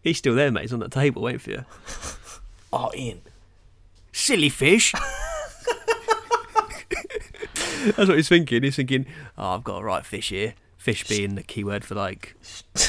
He's 0.03 0.17
still 0.17 0.35
there, 0.35 0.51
mate. 0.51 0.61
He's 0.63 0.73
on 0.73 0.79
that 0.79 0.91
table 0.91 1.21
waiting 1.21 1.39
for 1.39 1.51
you. 1.51 1.65
Oh, 2.73 2.91
Ian. 2.93 3.21
Silly 4.11 4.49
fish. 4.49 4.91
That's 7.85 7.97
what 8.09 8.17
he's 8.17 8.27
thinking. 8.27 8.61
He's 8.61 8.75
thinking, 8.75 9.05
oh, 9.37 9.51
I've 9.55 9.63
got 9.63 9.81
a 9.81 9.83
right 9.85 10.05
fish 10.05 10.29
here. 10.29 10.53
Fish 10.77 11.07
being 11.07 11.35
the 11.35 11.43
key 11.43 11.63
word 11.63 11.85
for 11.85 11.95
like, 11.95 12.35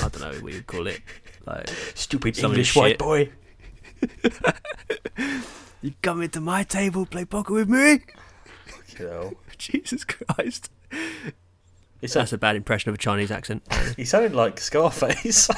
I 0.02 0.08
don't 0.08 0.20
know 0.20 0.32
what 0.40 0.52
you'd 0.52 0.66
call 0.66 0.88
it. 0.88 1.00
Like, 1.46 1.68
Stupid 1.94 2.34
Somebody 2.34 2.62
English 2.62 2.74
white 2.76 2.88
shit. 2.90 2.98
boy. 2.98 3.30
you 5.82 5.94
come 6.02 6.22
into 6.22 6.40
my 6.40 6.64
table, 6.64 7.06
play 7.06 7.24
poker 7.24 7.54
with 7.54 7.68
me? 7.68 8.00
You 8.98 9.04
know. 9.06 9.32
Jesus 9.58 10.04
Christ. 10.04 10.70
He, 12.00 12.06
That's 12.06 12.32
a 12.32 12.38
bad 12.38 12.56
impression 12.56 12.88
of 12.90 12.94
a 12.96 12.98
Chinese 12.98 13.30
accent. 13.30 13.62
he 13.96 14.04
sounded 14.04 14.34
like 14.34 14.58
Scarface. 14.60 15.48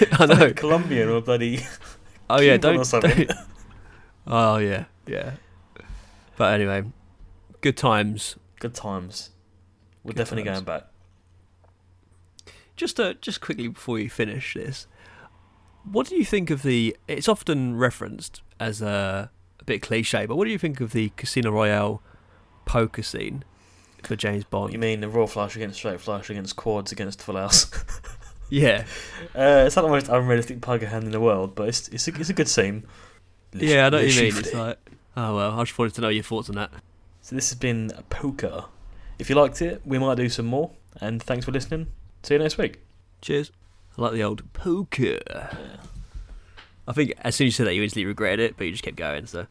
I 0.12 0.26
know. 0.26 0.52
Colombian 0.52 1.08
or 1.08 1.20
bloody. 1.20 1.60
Oh 2.30 2.40
yeah, 2.40 2.56
Cuban 2.56 2.76
don't, 2.76 2.84
something. 2.84 3.26
don't. 3.26 3.38
Oh 4.26 4.56
yeah, 4.58 4.84
yeah. 5.06 5.32
But 6.36 6.54
anyway, 6.54 6.84
good 7.60 7.76
times. 7.76 8.36
Good 8.60 8.74
times. 8.74 9.30
We're 10.04 10.10
Good 10.12 10.16
definitely 10.18 10.44
times. 10.44 10.62
going 10.62 10.80
back. 10.80 10.88
Just 12.76 12.98
uh, 12.98 13.14
just 13.14 13.40
quickly 13.40 13.68
before 13.68 13.98
you 13.98 14.08
finish 14.08 14.54
this, 14.54 14.86
what 15.84 16.08
do 16.08 16.16
you 16.16 16.24
think 16.24 16.50
of 16.50 16.62
the? 16.62 16.96
It's 17.06 17.28
often 17.28 17.76
referenced 17.76 18.40
as 18.58 18.80
a, 18.80 19.30
a 19.60 19.64
bit 19.64 19.82
cliche, 19.82 20.26
but 20.26 20.36
what 20.36 20.44
do 20.46 20.50
you 20.50 20.58
think 20.58 20.80
of 20.80 20.92
the 20.92 21.10
Casino 21.16 21.50
Royale 21.50 22.02
poker 22.64 23.02
scene 23.02 23.44
for 24.02 24.16
James 24.16 24.44
Bond? 24.44 24.72
you 24.72 24.78
mean 24.78 25.00
the 25.00 25.08
royal 25.08 25.26
flush 25.26 25.54
against 25.54 25.76
straight 25.78 26.00
flush 26.00 26.30
against 26.30 26.56
quads 26.56 26.92
against 26.92 27.20
full 27.22 27.36
house? 27.36 27.70
Yeah. 28.52 28.84
Uh, 29.34 29.64
it's 29.66 29.76
not 29.76 29.82
the 29.82 29.88
most 29.88 30.08
unrealistic 30.10 30.60
pug 30.60 30.82
hand 30.82 31.04
in 31.04 31.10
the 31.10 31.20
world, 31.20 31.54
but 31.54 31.68
it's 31.68 31.88
it's 31.88 32.06
a, 32.06 32.14
it's 32.20 32.28
a 32.28 32.34
good 32.34 32.48
scene. 32.48 32.84
Yeah, 33.54 33.86
I 33.86 33.88
know 33.88 33.96
what 33.96 34.12
you 34.12 34.20
mean. 34.20 34.36
It's 34.36 34.52
like, 34.52 34.78
oh 35.16 35.36
well, 35.36 35.58
I 35.58 35.64
just 35.64 35.78
wanted 35.78 35.94
to 35.94 36.02
know 36.02 36.10
your 36.10 36.22
thoughts 36.22 36.50
on 36.50 36.56
that. 36.56 36.70
So 37.22 37.34
this 37.34 37.48
has 37.48 37.58
been 37.58 37.92
Poker. 38.10 38.64
If 39.18 39.30
you 39.30 39.36
liked 39.36 39.62
it, 39.62 39.80
we 39.86 39.98
might 39.98 40.16
do 40.16 40.28
some 40.28 40.44
more. 40.46 40.70
And 41.00 41.22
thanks 41.22 41.46
for 41.46 41.52
listening. 41.52 41.86
See 42.24 42.34
you 42.34 42.40
next 42.40 42.58
week. 42.58 42.80
Cheers. 43.22 43.52
I 43.96 44.02
like 44.02 44.12
the 44.12 44.22
old 44.22 44.52
poker. 44.52 45.18
Yeah. 45.30 45.54
I 46.86 46.92
think 46.92 47.14
as 47.22 47.34
soon 47.34 47.46
as 47.46 47.54
you 47.54 47.56
said 47.56 47.66
that, 47.68 47.74
you 47.74 47.82
instantly 47.82 48.04
regretted 48.04 48.40
it, 48.40 48.56
but 48.58 48.64
you 48.64 48.72
just 48.72 48.84
kept 48.84 48.96
going, 48.96 49.26
so. 49.26 49.46